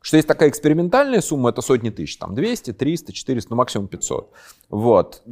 Что 0.00 0.16
есть 0.16 0.28
такая 0.28 0.48
экспериментальная 0.48 1.20
сумма, 1.20 1.50
это 1.50 1.60
сотни 1.60 1.90
тысяч, 1.90 2.16
там 2.18 2.34
200, 2.34 2.72
300, 2.72 3.12
400, 3.12 3.50
ну 3.50 3.56
максимум 3.56 3.88
500. 3.88 4.32
Вот. 4.68 5.22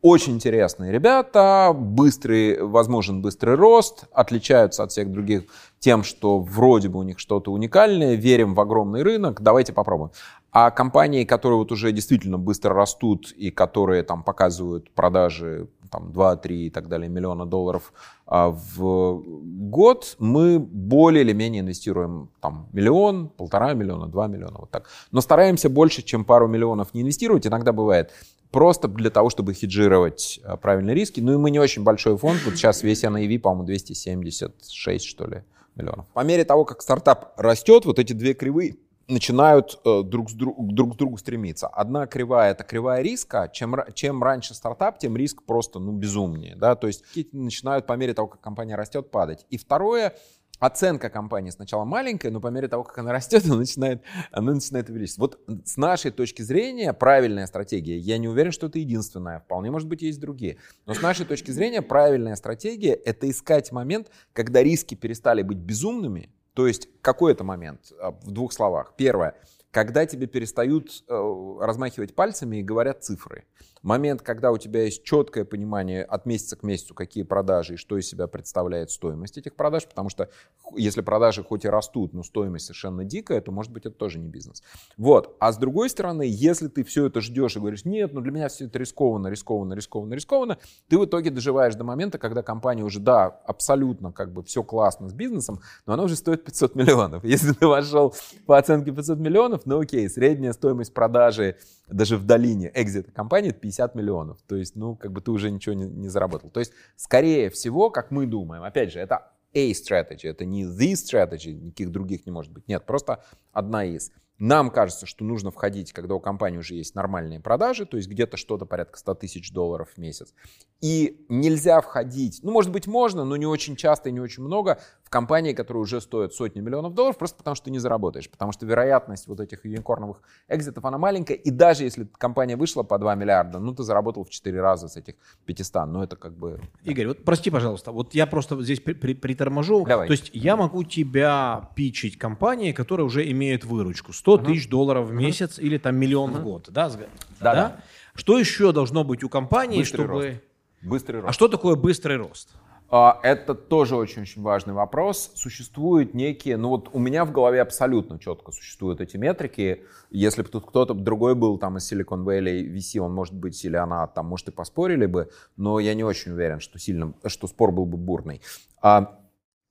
Очень 0.00 0.34
интересные 0.34 0.92
ребята, 0.92 1.72
быстрый, 1.76 2.62
возможен 2.62 3.20
быстрый 3.20 3.56
рост, 3.56 4.04
отличаются 4.12 4.84
от 4.84 4.92
всех 4.92 5.10
других 5.10 5.44
тем, 5.80 6.04
что 6.04 6.38
вроде 6.38 6.88
бы 6.88 7.00
у 7.00 7.02
них 7.02 7.18
что-то 7.18 7.52
уникальное, 7.52 8.14
верим 8.14 8.54
в 8.54 8.60
огромный 8.60 9.02
рынок, 9.02 9.42
давайте 9.42 9.72
попробуем. 9.72 10.12
А 10.52 10.70
компании, 10.70 11.24
которые 11.24 11.58
вот 11.58 11.72
уже 11.72 11.92
действительно 11.92 12.38
быстро 12.38 12.74
растут 12.74 13.32
и 13.32 13.50
которые 13.50 14.02
там 14.04 14.22
показывают 14.22 14.90
продажи 14.92 15.68
там 15.96 16.10
2-3 16.10 16.66
и 16.66 16.70
так 16.70 16.88
далее 16.88 17.08
миллиона 17.08 17.46
долларов 17.46 17.92
а, 18.26 18.50
в 18.50 19.22
год, 19.70 20.16
мы 20.18 20.58
более 20.58 21.22
или 21.22 21.32
менее 21.32 21.60
инвестируем 21.60 22.28
там 22.40 22.68
миллион, 22.72 23.28
полтора 23.28 23.72
миллиона, 23.72 24.06
два 24.06 24.26
миллиона, 24.26 24.58
вот 24.58 24.70
так. 24.70 24.88
Но 25.10 25.20
стараемся 25.22 25.70
больше, 25.70 26.02
чем 26.02 26.24
пару 26.24 26.48
миллионов 26.48 26.92
не 26.92 27.00
инвестировать. 27.00 27.46
Иногда 27.46 27.72
бывает 27.72 28.10
просто 28.50 28.88
для 28.88 29.10
того, 29.10 29.30
чтобы 29.30 29.54
хеджировать 29.54 30.38
а, 30.44 30.56
правильные 30.58 30.94
риски. 30.94 31.20
Ну 31.20 31.32
и 31.32 31.36
мы 31.38 31.50
не 31.50 31.58
очень 31.58 31.82
большой 31.82 32.18
фонд. 32.18 32.40
Вот 32.44 32.56
сейчас 32.56 32.82
весь 32.82 33.02
NAV, 33.02 33.38
по-моему, 33.38 33.64
276, 33.64 35.04
что 35.04 35.26
ли, 35.26 35.44
миллионов. 35.76 36.06
По 36.12 36.20
мере 36.24 36.44
того, 36.44 36.66
как 36.66 36.82
стартап 36.82 37.32
растет, 37.38 37.86
вот 37.86 37.98
эти 37.98 38.12
две 38.12 38.34
кривые 38.34 38.76
начинают 39.08 39.80
э, 39.84 40.02
друг, 40.04 40.30
с 40.30 40.34
друг, 40.34 40.56
друг 40.72 40.94
к 40.94 40.96
другу 40.96 41.16
стремиться. 41.16 41.68
Одна 41.68 42.06
кривая— 42.06 42.50
это 42.52 42.64
кривая 42.64 43.02
риска. 43.02 43.50
Чем, 43.52 43.76
чем 43.94 44.22
раньше 44.22 44.54
стартап, 44.54 44.98
тем 44.98 45.16
риск 45.16 45.42
просто 45.44 45.78
ну, 45.78 45.92
безумнее. 45.92 46.56
Да? 46.56 46.74
То 46.74 46.86
есть 46.86 47.04
начинают 47.32 47.86
по 47.86 47.94
мере 47.94 48.14
того, 48.14 48.28
как 48.28 48.40
компания 48.40 48.74
растет, 48.76 49.10
падать. 49.10 49.46
И 49.50 49.58
второе— 49.58 50.16
оценка 50.58 51.10
компании 51.10 51.50
сначала 51.50 51.84
маленькая, 51.84 52.30
но 52.30 52.40
по 52.40 52.48
мере 52.48 52.68
того, 52.68 52.84
как 52.84 52.98
она 52.98 53.12
растет, 53.12 53.44
она 53.46 53.56
начинает, 53.56 54.02
она 54.30 54.54
начинает 54.54 54.88
увеличиваться. 54.88 55.20
Вот 55.20 55.66
с 55.66 55.76
нашей 55.76 56.10
точки 56.10 56.42
зрения 56.42 56.92
правильная 56.92 57.46
стратегия, 57.46 57.98
я 57.98 58.18
не 58.18 58.28
уверен, 58.28 58.52
что 58.52 58.66
это 58.66 58.78
единственная, 58.78 59.40
вполне 59.40 59.70
может 59.70 59.88
быть 59.88 60.02
есть 60.02 60.20
другие, 60.20 60.58
но 60.86 60.94
с 60.94 61.02
нашей 61.02 61.26
точки 61.26 61.50
зрения 61.50 61.82
правильная 61.82 62.36
стратегия— 62.36 62.94
это 63.04 63.28
искать 63.30 63.72
момент, 63.72 64.10
когда 64.32 64.62
риски 64.62 64.94
перестали 64.94 65.42
быть 65.42 65.58
безумными, 65.58 66.30
то 66.56 66.66
есть 66.66 66.88
какой 67.02 67.32
это 67.32 67.44
момент? 67.44 67.92
А, 68.00 68.12
в 68.12 68.30
двух 68.30 68.50
словах. 68.50 68.94
Первое. 68.96 69.34
Когда 69.70 70.06
тебе 70.06 70.26
перестают 70.26 71.04
э, 71.06 71.58
размахивать 71.60 72.14
пальцами 72.14 72.56
и 72.56 72.62
говорят 72.62 73.04
цифры 73.04 73.44
момент, 73.82 74.22
когда 74.22 74.52
у 74.52 74.58
тебя 74.58 74.84
есть 74.84 75.04
четкое 75.04 75.44
понимание 75.44 76.02
от 76.02 76.26
месяца 76.26 76.56
к 76.56 76.62
месяцу, 76.62 76.94
какие 76.94 77.22
продажи 77.22 77.74
и 77.74 77.76
что 77.76 77.98
из 77.98 78.08
себя 78.08 78.26
представляет 78.26 78.90
стоимость 78.90 79.38
этих 79.38 79.54
продаж, 79.54 79.86
потому 79.86 80.08
что 80.08 80.28
если 80.74 81.00
продажи 81.00 81.44
хоть 81.44 81.64
и 81.64 81.68
растут, 81.68 82.12
но 82.12 82.22
стоимость 82.22 82.66
совершенно 82.66 83.04
дикая, 83.04 83.40
то, 83.40 83.52
может 83.52 83.72
быть, 83.72 83.86
это 83.86 83.94
тоже 83.94 84.18
не 84.18 84.28
бизнес. 84.28 84.62
Вот. 84.96 85.36
А 85.38 85.52
с 85.52 85.58
другой 85.58 85.88
стороны, 85.90 86.24
если 86.26 86.68
ты 86.68 86.84
все 86.84 87.06
это 87.06 87.20
ждешь 87.20 87.56
и 87.56 87.60
говоришь, 87.60 87.84
нет, 87.84 88.12
ну 88.12 88.20
для 88.20 88.32
меня 88.32 88.48
все 88.48 88.66
это 88.66 88.78
рискованно, 88.78 89.28
рискованно, 89.28 89.74
рискованно, 89.74 90.14
рискованно, 90.14 90.58
ты 90.88 90.98
в 90.98 91.04
итоге 91.04 91.30
доживаешь 91.30 91.74
до 91.74 91.84
момента, 91.84 92.18
когда 92.18 92.42
компания 92.42 92.82
уже, 92.82 93.00
да, 93.00 93.26
абсолютно 93.26 94.12
как 94.12 94.32
бы 94.32 94.42
все 94.42 94.62
классно 94.62 95.08
с 95.08 95.12
бизнесом, 95.12 95.60
но 95.86 95.94
она 95.94 96.02
уже 96.02 96.16
стоит 96.16 96.44
500 96.44 96.74
миллионов. 96.74 97.24
Если 97.24 97.52
ты 97.52 97.66
вошел 97.66 98.14
по 98.46 98.58
оценке 98.58 98.90
500 98.92 99.18
миллионов, 99.18 99.66
ну 99.66 99.80
окей, 99.80 100.08
средняя 100.08 100.52
стоимость 100.52 100.92
продажи 100.94 101.56
даже 101.88 102.16
в 102.16 102.24
долине 102.24 102.70
экзита 102.74 103.12
компании 103.12 103.52
50 103.66 103.94
миллионов. 103.94 104.38
То 104.46 104.56
есть, 104.56 104.76
ну, 104.76 104.96
как 104.96 105.12
бы 105.12 105.20
ты 105.20 105.30
уже 105.30 105.50
ничего 105.50 105.74
не, 105.74 105.86
не 105.86 106.08
заработал. 106.08 106.50
То 106.50 106.60
есть, 106.60 106.72
скорее 106.96 107.50
всего, 107.50 107.90
как 107.90 108.10
мы 108.10 108.26
думаем, 108.26 108.62
опять 108.62 108.92
же, 108.92 109.00
это 109.00 109.32
A 109.54 109.70
strategy, 109.72 110.28
это 110.28 110.44
не 110.44 110.64
the 110.64 110.92
strategy, 110.92 111.52
никаких 111.52 111.90
других 111.90 112.26
не 112.26 112.32
может 112.32 112.52
быть. 112.52 112.68
Нет, 112.68 112.84
просто 112.86 113.24
одна 113.52 113.84
из. 113.84 114.12
Нам 114.38 114.70
кажется, 114.70 115.06
что 115.06 115.24
нужно 115.24 115.50
входить, 115.50 115.94
когда 115.94 116.14
у 116.14 116.20
компании 116.20 116.58
уже 116.58 116.74
есть 116.74 116.94
нормальные 116.94 117.40
продажи, 117.40 117.86
то 117.86 117.96
есть 117.96 118.06
где-то 118.06 118.36
что-то 118.36 118.66
порядка 118.66 118.98
100 118.98 119.14
тысяч 119.14 119.50
долларов 119.50 119.88
в 119.94 119.98
месяц. 119.98 120.34
И 120.82 121.24
нельзя 121.30 121.80
входить, 121.80 122.40
ну, 122.42 122.52
может 122.52 122.70
быть, 122.70 122.86
можно, 122.86 123.24
но 123.24 123.36
не 123.36 123.46
очень 123.46 123.76
часто 123.76 124.10
и 124.10 124.12
не 124.12 124.20
очень 124.20 124.42
много, 124.42 124.78
в 125.06 125.10
компании, 125.10 125.52
которые 125.52 125.82
уже 125.82 126.00
стоят 126.00 126.34
сотни 126.34 126.60
миллионов 126.60 126.92
долларов, 126.92 127.16
просто 127.16 127.38
потому 127.38 127.54
что 127.54 127.70
не 127.70 127.78
заработаешь. 127.78 128.28
Потому 128.28 128.50
что 128.50 128.66
вероятность 128.66 129.28
вот 129.28 129.38
этих 129.38 129.64
юникорновых 129.64 130.20
экзитов, 130.48 130.84
она 130.84 130.98
маленькая. 130.98 131.34
И 131.34 131.50
даже 131.50 131.84
если 131.84 132.08
компания 132.18 132.56
вышла 132.56 132.82
по 132.82 132.98
2 132.98 133.14
миллиарда, 133.14 133.60
ну, 133.60 133.72
ты 133.72 133.84
заработал 133.84 134.24
в 134.24 134.30
4 134.30 134.60
раза 134.60 134.88
с 134.88 134.96
этих 134.96 135.14
500. 135.44 135.86
Ну, 135.86 136.02
это 136.02 136.16
как 136.16 136.36
бы... 136.36 136.60
Игорь, 136.82 137.06
вот 137.06 137.24
прости, 137.24 137.50
пожалуйста, 137.50 137.92
вот 137.92 138.14
я 138.14 138.26
просто 138.26 138.60
здесь 138.60 138.80
при, 138.80 138.94
при, 138.94 139.14
приторможу. 139.14 139.84
Давай. 139.84 140.08
То 140.08 140.12
есть 140.12 140.30
я 140.32 140.56
могу 140.56 140.82
тебя 140.82 141.70
пичить 141.76 142.18
компании, 142.18 142.72
которые 142.72 143.06
уже 143.06 143.30
имеют 143.30 143.64
выручку 143.64 144.12
100 144.12 144.34
uh-huh. 144.34 144.44
тысяч 144.44 144.68
долларов 144.68 145.06
в 145.06 145.12
месяц 145.12 145.56
uh-huh. 145.56 145.62
или 145.62 145.78
там 145.78 145.94
миллион 145.94 146.32
uh-huh. 146.32 146.40
в 146.40 146.42
год. 146.42 146.68
Да? 146.70 146.88
Да, 146.88 146.98
да, 147.40 147.54
да. 147.54 147.80
Что 148.16 148.40
еще 148.40 148.72
должно 148.72 149.04
быть 149.04 149.22
у 149.22 149.28
компании, 149.28 149.78
Быстрый 149.78 150.04
чтобы... 150.04 150.26
Рост. 150.26 150.40
Быстрый 150.82 151.16
рост. 151.20 151.28
А 151.28 151.32
что 151.32 151.46
такое 151.46 151.76
быстрый 151.76 152.16
рост? 152.16 152.48
А, 152.88 153.18
это 153.22 153.54
тоже 153.54 153.96
очень-очень 153.96 154.42
важный 154.42 154.72
вопрос. 154.72 155.32
Существуют 155.34 156.14
некие, 156.14 156.56
ну 156.56 156.68
вот 156.68 156.90
у 156.92 156.98
меня 156.98 157.24
в 157.24 157.32
голове 157.32 157.60
абсолютно 157.60 158.18
четко 158.18 158.52
существуют 158.52 159.00
эти 159.00 159.16
метрики. 159.16 159.82
Если 160.10 160.42
бы 160.42 160.48
тут 160.48 160.66
кто-то 160.66 160.94
другой 160.94 161.34
был 161.34 161.58
там 161.58 161.78
из 161.78 161.92
Silicon 161.92 162.24
Valley 162.24 162.72
VC, 162.72 163.00
он 163.00 163.12
может 163.12 163.34
быть 163.34 163.62
или 163.64 163.76
она 163.76 164.06
там, 164.06 164.26
может 164.26 164.48
и 164.48 164.52
поспорили 164.52 165.06
бы, 165.06 165.30
но 165.56 165.80
я 165.80 165.94
не 165.94 166.04
очень 166.04 166.32
уверен, 166.32 166.60
что 166.60 166.78
сильно, 166.78 167.12
что 167.26 167.48
спор 167.48 167.72
был 167.72 167.86
бы 167.86 167.96
бурный. 167.96 168.40
А 168.80 169.18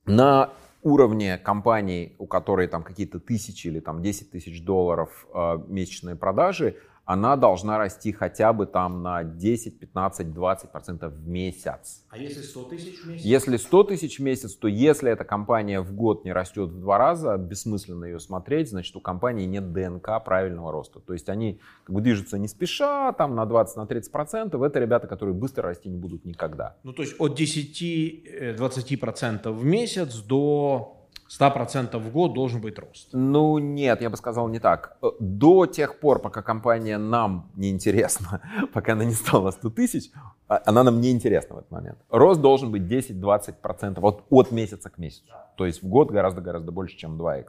на 0.05 0.49
уровне 0.83 1.37
компаний, 1.37 2.15
у 2.19 2.27
которой 2.27 2.67
там 2.67 2.83
какие-то 2.83 3.19
тысячи 3.19 3.67
или 3.67 3.79
там 3.79 4.03
10 4.03 4.31
тысяч 4.31 4.63
долларов 4.63 5.25
э, 5.33 5.57
месячные 5.67 6.15
продажи, 6.15 6.75
она 7.05 7.35
должна 7.35 7.77
расти 7.77 8.11
хотя 8.11 8.51
бы 8.51 8.65
там 8.65 9.03
на 9.03 9.23
10, 9.23 9.79
15, 9.79 10.33
20 10.33 10.71
процентов 10.71 11.13
в 11.13 11.27
месяц. 11.27 12.03
А 12.09 12.17
если 12.17 12.41
100 12.41 12.63
тысяч 12.63 12.99
в 12.99 13.07
месяц? 13.07 13.23
Если 13.23 13.57
100 13.57 13.83
тысяч 13.83 14.19
в 14.19 14.23
месяц, 14.23 14.55
то 14.55 14.67
если 14.67 15.11
эта 15.11 15.23
компания 15.23 15.81
в 15.81 15.93
год 15.93 16.25
не 16.25 16.33
растет 16.33 16.69
в 16.71 16.79
два 16.79 16.97
раза, 16.97 17.37
бессмысленно 17.37 18.05
ее 18.05 18.19
смотреть, 18.19 18.69
значит 18.69 18.95
у 18.95 19.01
компании 19.01 19.45
нет 19.45 19.71
ДНК 19.71 20.23
правильного 20.25 20.71
роста. 20.71 20.99
То 20.99 21.13
есть 21.13 21.29
они 21.29 21.59
как 21.83 21.95
бы 21.95 22.01
движутся 22.01 22.39
не 22.39 22.47
спеша, 22.47 23.13
там 23.13 23.35
на 23.35 23.43
20-30 23.43 24.09
процентов. 24.11 24.63
Это 24.63 24.79
ребята, 24.79 25.07
которые 25.07 25.35
быстро 25.35 25.63
расти 25.63 25.89
не 25.89 25.97
будут 25.97 26.25
никогда. 26.25 26.77
Ну 26.83 26.91
то 26.91 27.03
есть 27.03 27.15
от 27.19 27.39
10-20 27.39 28.95
э, 28.95 28.97
процентов 28.97 29.55
в 29.55 29.63
месяц 29.63 30.15
до 30.17 31.04
100% 31.29 31.97
в 31.97 32.11
год 32.11 32.33
должен 32.33 32.61
быть 32.61 32.77
рост. 32.77 33.09
Ну 33.13 33.57
нет, 33.57 34.01
я 34.01 34.09
бы 34.09 34.17
сказал 34.17 34.47
не 34.47 34.59
так. 34.59 34.97
Э, 35.01 35.07
до 35.19 35.65
тех 35.65 35.99
пор, 35.99 36.19
пока 36.19 36.41
компания 36.41 36.97
нам 36.97 37.51
не 37.55 37.71
интересна, 37.71 38.41
пока 38.73 38.93
она 38.93 39.05
не 39.05 39.13
стала 39.13 39.51
100 39.51 39.69
тысяч, 39.71 40.11
а, 40.47 40.61
она 40.65 40.83
нам 40.83 41.01
не 41.01 41.11
интересна 41.11 41.55
в 41.55 41.59
этот 41.59 41.71
момент. 41.71 41.97
Рост 42.09 42.41
должен 42.41 42.71
быть 42.71 42.83
10-20% 42.83 43.99
от, 44.01 44.23
от 44.29 44.51
месяца 44.51 44.89
к 44.89 44.97
месяцу. 44.97 45.33
То 45.57 45.65
есть 45.65 45.81
в 45.81 45.87
год 45.87 46.11
гораздо-гораздо 46.11 46.71
больше, 46.71 46.97
чем 46.97 47.19
2x. 47.19 47.45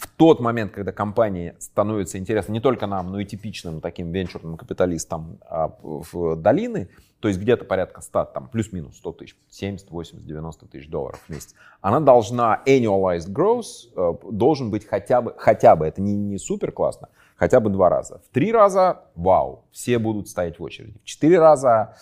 В 0.00 0.06
тот 0.16 0.40
момент, 0.40 0.72
когда 0.72 0.92
компания 0.92 1.56
становится 1.58 2.16
интересна 2.16 2.52
не 2.52 2.60
только 2.60 2.86
нам, 2.86 3.12
но 3.12 3.20
и 3.20 3.26
типичным 3.26 3.82
таким 3.82 4.10
венчурным 4.12 4.56
капиталистам 4.56 5.38
а, 5.42 5.76
в 5.82 6.36
долины, 6.36 6.88
то 7.20 7.28
есть 7.28 7.38
где-то 7.38 7.66
порядка 7.66 8.00
100, 8.00 8.24
там, 8.32 8.48
плюс-минус 8.48 8.96
100 8.96 9.12
тысяч, 9.12 9.36
70, 9.50 9.90
80, 9.90 10.26
90 10.26 10.66
тысяч 10.68 10.88
долларов 10.88 11.20
в 11.26 11.28
месяц, 11.28 11.54
она 11.82 12.00
должна, 12.00 12.62
annualized 12.66 13.30
growth 13.30 13.90
э, 13.94 14.14
должен 14.32 14.70
быть 14.70 14.86
хотя 14.86 15.20
бы, 15.20 15.34
хотя 15.36 15.76
бы, 15.76 15.86
это 15.86 16.00
не, 16.00 16.14
не 16.14 16.38
супер 16.38 16.72
классно, 16.72 17.10
хотя 17.36 17.60
бы 17.60 17.68
два 17.68 17.90
раза. 17.90 18.22
В 18.24 18.32
три 18.32 18.52
раза, 18.52 19.02
вау, 19.14 19.64
все 19.70 19.98
будут 19.98 20.28
стоять 20.28 20.58
в 20.58 20.62
очереди. 20.62 20.98
В 21.02 21.04
четыре 21.04 21.38
раза 21.38 21.94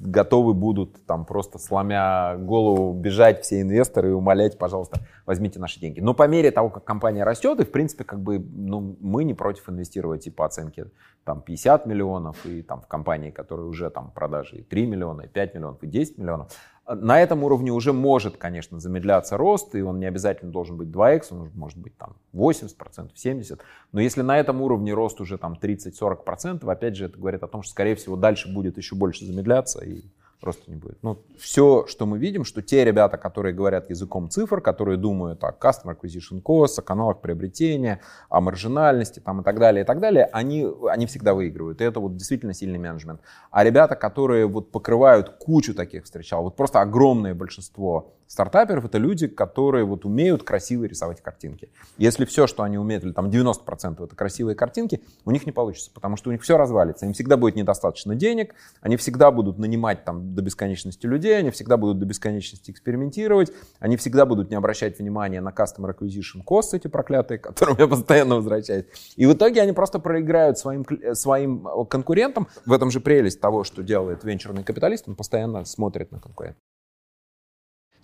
готовы 0.00 0.54
будут 0.54 1.04
там 1.06 1.24
просто 1.24 1.58
сломя 1.58 2.36
голову 2.36 2.92
бежать 2.92 3.42
все 3.42 3.60
инвесторы 3.60 4.10
и 4.10 4.12
умолять, 4.12 4.58
пожалуйста, 4.58 5.00
возьмите 5.26 5.58
наши 5.58 5.80
деньги. 5.80 6.00
Но 6.00 6.14
по 6.14 6.26
мере 6.28 6.50
того, 6.50 6.70
как 6.70 6.84
компания 6.84 7.24
растет, 7.24 7.60
и 7.60 7.64
в 7.64 7.70
принципе 7.70 8.04
как 8.04 8.20
бы 8.20 8.38
ну, 8.38 8.96
мы 9.00 9.24
не 9.24 9.34
против 9.34 9.68
инвестировать 9.68 10.26
и 10.26 10.30
по 10.30 10.46
оценке 10.46 10.86
там 11.24 11.42
50 11.42 11.86
миллионов, 11.86 12.44
и 12.46 12.62
там 12.62 12.80
в 12.80 12.86
компании, 12.86 13.30
которые 13.30 13.66
уже 13.66 13.90
там 13.90 14.10
продажи 14.10 14.58
и 14.58 14.62
3 14.62 14.86
миллиона, 14.86 15.22
и 15.22 15.28
5 15.28 15.54
миллионов, 15.54 15.82
и 15.82 15.86
10 15.86 16.18
миллионов, 16.18 16.52
на 16.88 17.20
этом 17.20 17.44
уровне 17.44 17.70
уже 17.70 17.92
может, 17.92 18.36
конечно, 18.36 18.80
замедляться 18.80 19.36
рост, 19.36 19.74
и 19.74 19.82
он 19.82 19.98
не 19.98 20.06
обязательно 20.06 20.50
должен 20.50 20.76
быть 20.76 20.88
2x, 20.88 21.26
он 21.30 21.50
может 21.54 21.78
быть 21.78 21.96
там 21.98 22.16
80%, 22.34 23.10
70%. 23.14 23.60
Но 23.92 24.00
если 24.00 24.22
на 24.22 24.38
этом 24.38 24.62
уровне 24.62 24.94
рост 24.94 25.20
уже 25.20 25.36
там 25.36 25.58
30-40%, 25.60 26.70
опять 26.70 26.96
же, 26.96 27.06
это 27.06 27.18
говорит 27.18 27.42
о 27.42 27.46
том, 27.46 27.62
что, 27.62 27.72
скорее 27.72 27.94
всего, 27.94 28.16
дальше 28.16 28.52
будет 28.52 28.78
еще 28.78 28.94
больше 28.94 29.26
замедляться, 29.26 29.84
и 29.84 30.02
просто 30.40 30.70
не 30.70 30.76
будет. 30.76 30.98
Ну, 31.02 31.18
все, 31.38 31.86
что 31.86 32.06
мы 32.06 32.18
видим, 32.18 32.44
что 32.44 32.62
те 32.62 32.84
ребята, 32.84 33.18
которые 33.18 33.54
говорят 33.54 33.90
языком 33.90 34.30
цифр, 34.30 34.60
которые 34.60 34.96
думают 34.96 35.42
о 35.44 35.50
Customer 35.50 35.96
Acquisition 35.98 36.42
Cost, 36.42 36.78
о 36.78 36.82
каналах 36.82 37.20
приобретения, 37.20 38.00
о 38.28 38.40
маржинальности 38.40 39.20
там, 39.20 39.40
и 39.40 39.44
так 39.44 39.58
далее, 39.58 39.82
и 39.82 39.86
так 39.86 40.00
далее, 40.00 40.28
они, 40.32 40.66
они 40.88 41.06
всегда 41.06 41.34
выигрывают. 41.34 41.80
И 41.80 41.84
это 41.84 42.00
вот 42.00 42.16
действительно 42.16 42.54
сильный 42.54 42.78
менеджмент. 42.78 43.20
А 43.50 43.64
ребята, 43.64 43.96
которые 43.96 44.46
вот 44.46 44.70
покрывают 44.70 45.30
кучу 45.38 45.74
таких 45.74 46.04
встречал, 46.04 46.42
вот 46.42 46.56
просто 46.56 46.80
огромное 46.80 47.34
большинство 47.34 48.14
стартаперов 48.28 48.84
это 48.84 48.98
люди, 48.98 49.26
которые 49.26 49.84
вот 49.84 50.04
умеют 50.04 50.44
красиво 50.44 50.84
рисовать 50.84 51.20
картинки. 51.20 51.70
Если 51.96 52.24
все, 52.24 52.46
что 52.46 52.62
они 52.62 52.78
умеют, 52.78 53.02
или 53.02 53.12
там 53.12 53.30
90% 53.30 54.04
это 54.04 54.14
красивые 54.14 54.54
картинки, 54.54 55.02
у 55.24 55.32
них 55.32 55.46
не 55.46 55.52
получится, 55.52 55.90
потому 55.92 56.16
что 56.16 56.28
у 56.28 56.32
них 56.32 56.42
все 56.42 56.56
развалится. 56.56 57.06
Им 57.06 57.14
всегда 57.14 57.36
будет 57.36 57.56
недостаточно 57.56 58.14
денег, 58.14 58.54
они 58.80 58.96
всегда 58.96 59.30
будут 59.30 59.58
нанимать 59.58 60.04
там 60.04 60.34
до 60.34 60.42
бесконечности 60.42 61.06
людей, 61.06 61.36
они 61.36 61.50
всегда 61.50 61.76
будут 61.76 61.98
до 61.98 62.06
бесконечности 62.06 62.70
экспериментировать, 62.70 63.50
они 63.80 63.96
всегда 63.96 64.26
будут 64.26 64.50
не 64.50 64.56
обращать 64.56 64.98
внимания 64.98 65.40
на 65.40 65.50
customer 65.50 65.96
acquisition 65.96 66.44
costs, 66.46 66.74
эти 66.74 66.88
проклятые, 66.88 67.38
к 67.38 67.44
которым 67.44 67.76
я 67.78 67.88
постоянно 67.88 68.36
возвращаюсь. 68.36 68.84
И 69.16 69.26
в 69.26 69.32
итоге 69.32 69.62
они 69.62 69.72
просто 69.72 69.98
проиграют 69.98 70.58
своим, 70.58 70.84
своим 71.14 71.66
конкурентам. 71.88 72.48
В 72.66 72.72
этом 72.72 72.90
же 72.90 73.00
прелесть 73.00 73.40
того, 73.40 73.64
что 73.64 73.82
делает 73.82 74.22
венчурный 74.24 74.64
капиталист, 74.64 75.08
он 75.08 75.16
постоянно 75.16 75.64
смотрит 75.64 76.12
на 76.12 76.20
конкурента. 76.20 76.58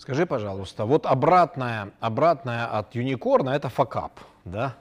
Скажи, 0.05 0.27
пожалуйста, 0.27 0.85
вот 0.85 1.07
обратная, 1.07 1.93
обратная 1.99 2.67
от 2.67 2.95
юникорна 2.95 3.57
это 3.57 3.71
факап, 3.71 4.13
да? 4.45 4.75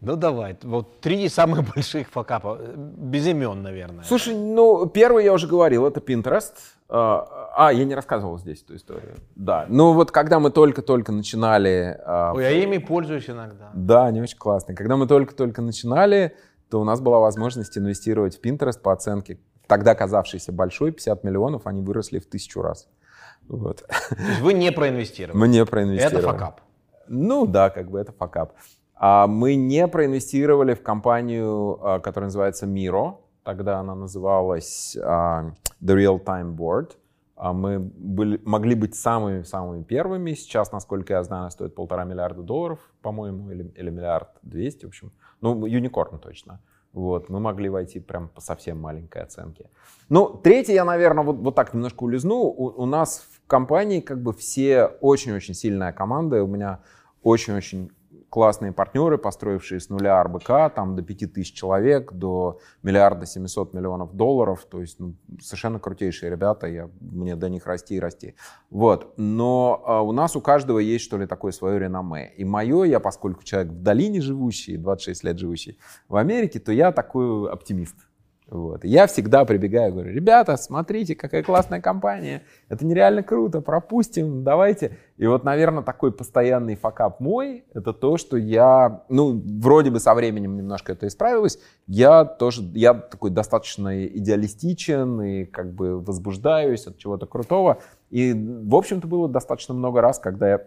Ну 0.00 0.14
давай, 0.14 0.56
вот 0.62 1.00
три 1.00 1.28
самых 1.28 1.64
больших 1.74 2.08
факапа, 2.08 2.60
без 2.76 3.26
имен, 3.26 3.60
наверное. 3.60 4.04
Слушай, 4.04 4.36
ну 4.36 4.86
первый 4.86 5.24
я 5.24 5.32
уже 5.32 5.48
говорил, 5.48 5.84
это 5.84 5.98
Pinterest. 5.98 6.52
А, 6.88 7.50
а, 7.56 7.72
я 7.72 7.84
не 7.84 7.96
рассказывал 7.96 8.38
здесь 8.38 8.62
эту 8.62 8.76
историю. 8.76 9.16
Да, 9.34 9.66
ну 9.68 9.94
вот 9.94 10.12
когда 10.12 10.38
мы 10.38 10.52
только-только 10.52 11.10
начинали... 11.10 12.00
А, 12.06 12.32
Ой, 12.32 12.44
я 12.44 12.50
ими 12.50 12.78
пользуюсь 12.78 13.28
иногда. 13.28 13.70
Да, 13.74 14.06
они 14.06 14.22
очень 14.22 14.38
классные. 14.38 14.76
Когда 14.76 14.96
мы 14.96 15.08
только-только 15.08 15.60
начинали, 15.60 16.36
то 16.70 16.80
у 16.80 16.84
нас 16.84 17.00
была 17.00 17.18
возможность 17.18 17.76
инвестировать 17.76 18.38
в 18.38 18.46
Pinterest 18.46 18.80
по 18.80 18.92
оценке, 18.92 19.40
тогда 19.66 19.96
казавшейся 19.96 20.52
большой, 20.52 20.92
50 20.92 21.24
миллионов, 21.24 21.66
они 21.66 21.82
выросли 21.82 22.20
в 22.20 22.26
тысячу 22.28 22.62
раз. 22.62 22.86
Вот. 23.48 23.84
То 23.86 24.16
есть 24.16 24.40
вы 24.40 24.52
не 24.52 24.70
проинвестировали? 24.70 25.36
Мы 25.36 25.48
не 25.48 25.64
проинвестировали. 25.64 26.18
Это 26.18 26.28
факап? 26.28 26.60
Ну 27.08 27.46
да, 27.46 27.70
как 27.70 27.90
бы 27.90 27.98
это 27.98 28.12
факап. 28.12 28.52
А 28.94 29.26
мы 29.26 29.54
не 29.54 29.86
проинвестировали 29.88 30.74
в 30.74 30.82
компанию, 30.82 31.78
а, 31.82 32.00
которая 32.00 32.26
называется 32.26 32.66
Miro. 32.66 33.18
Тогда 33.44 33.78
она 33.78 33.94
называлась 33.94 34.96
uh, 34.96 35.52
The 35.80 35.96
Real 35.96 36.22
Time 36.22 36.54
Board. 36.54 36.96
Uh, 37.36 37.52
мы 37.52 37.78
были, 37.78 38.40
могли 38.44 38.74
быть 38.74 38.94
самыми-самыми 38.94 39.84
первыми. 39.84 40.34
Сейчас, 40.34 40.72
насколько 40.72 41.14
я 41.14 41.22
знаю, 41.22 41.42
она 41.42 41.50
стоит 41.50 41.74
полтора 41.74 42.04
миллиарда 42.04 42.42
долларов, 42.42 42.80
по-моему, 43.00 43.50
или, 43.50 43.72
или 43.76 43.90
миллиард 43.90 44.28
двести, 44.42 44.84
в 44.84 44.88
общем. 44.88 45.12
Ну, 45.40 45.64
юникорн 45.64 46.18
точно. 46.18 46.60
Вот, 46.92 47.28
мы 47.28 47.38
могли 47.38 47.68
войти 47.68 48.00
прям 48.00 48.28
по 48.28 48.40
совсем 48.40 48.80
маленькой 48.80 49.22
оценке. 49.22 49.70
Ну, 50.08 50.28
третье, 50.28 50.74
я, 50.74 50.84
наверное, 50.84 51.22
вот, 51.22 51.36
вот 51.36 51.54
так 51.54 51.72
немножко 51.72 52.02
улизну. 52.02 52.36
У, 52.36 52.82
у 52.82 52.86
нас 52.86 53.26
компании 53.48 54.00
как 54.00 54.22
бы 54.22 54.32
все 54.32 54.84
очень-очень 54.86 55.54
сильная 55.54 55.92
команда. 55.92 56.44
У 56.44 56.46
меня 56.46 56.80
очень-очень 57.22 57.90
классные 58.30 58.72
партнеры, 58.72 59.16
построившие 59.16 59.80
с 59.80 59.88
нуля 59.88 60.22
РБК, 60.22 60.74
там 60.74 60.96
до 60.96 61.02
5000 61.02 61.52
человек, 61.52 62.12
до 62.12 62.60
миллиарда 62.82 63.26
700 63.26 63.72
миллионов 63.72 64.14
долларов, 64.14 64.66
то 64.70 64.80
есть 64.80 65.00
ну, 65.00 65.14
совершенно 65.40 65.78
крутейшие 65.78 66.30
ребята, 66.30 66.66
я, 66.66 66.90
мне 67.00 67.36
до 67.36 67.48
них 67.48 67.66
расти 67.66 67.96
и 67.96 68.00
расти. 68.00 68.34
Вот, 68.70 69.14
но 69.16 69.82
а, 69.86 70.02
у 70.02 70.12
нас 70.12 70.36
у 70.36 70.40
каждого 70.40 70.78
есть 70.78 71.04
что 71.04 71.16
ли 71.16 71.26
такое 71.26 71.52
свое 71.52 71.78
реноме. 71.78 72.32
И 72.36 72.44
мое, 72.44 72.84
я 72.84 73.00
поскольку 73.00 73.42
человек 73.44 73.72
в 73.72 73.82
долине 73.82 74.20
живущий, 74.20 74.76
26 74.76 75.24
лет 75.24 75.38
живущий 75.38 75.78
в 76.08 76.16
Америке, 76.16 76.60
то 76.60 76.70
я 76.70 76.92
такой 76.92 77.50
оптимист. 77.50 77.96
Вот. 78.50 78.82
я 78.82 79.06
всегда 79.06 79.44
прибегаю, 79.44 79.92
говорю, 79.92 80.10
ребята, 80.10 80.56
смотрите, 80.56 81.14
какая 81.14 81.42
классная 81.42 81.82
компания, 81.82 82.42
это 82.70 82.86
нереально 82.86 83.22
круто, 83.22 83.60
пропустим, 83.60 84.42
давайте. 84.42 84.96
И 85.18 85.26
вот, 85.26 85.44
наверное, 85.44 85.82
такой 85.82 86.12
постоянный 86.12 86.74
факап 86.74 87.20
мой, 87.20 87.64
это 87.74 87.92
то, 87.92 88.16
что 88.16 88.38
я, 88.38 89.04
ну, 89.10 89.38
вроде 89.60 89.90
бы 89.90 90.00
со 90.00 90.14
временем 90.14 90.56
немножко 90.56 90.92
это 90.92 91.08
исправилось, 91.08 91.58
я 91.86 92.24
тоже, 92.24 92.62
я 92.72 92.94
такой 92.94 93.30
достаточно 93.30 94.06
идеалистичен 94.06 95.20
и 95.20 95.44
как 95.44 95.74
бы 95.74 96.00
возбуждаюсь 96.00 96.86
от 96.86 96.96
чего-то 96.96 97.26
крутого. 97.26 97.80
И, 98.08 98.32
в 98.32 98.74
общем-то, 98.74 99.06
было 99.06 99.28
достаточно 99.28 99.74
много 99.74 100.00
раз, 100.00 100.18
когда 100.18 100.48
я 100.48 100.60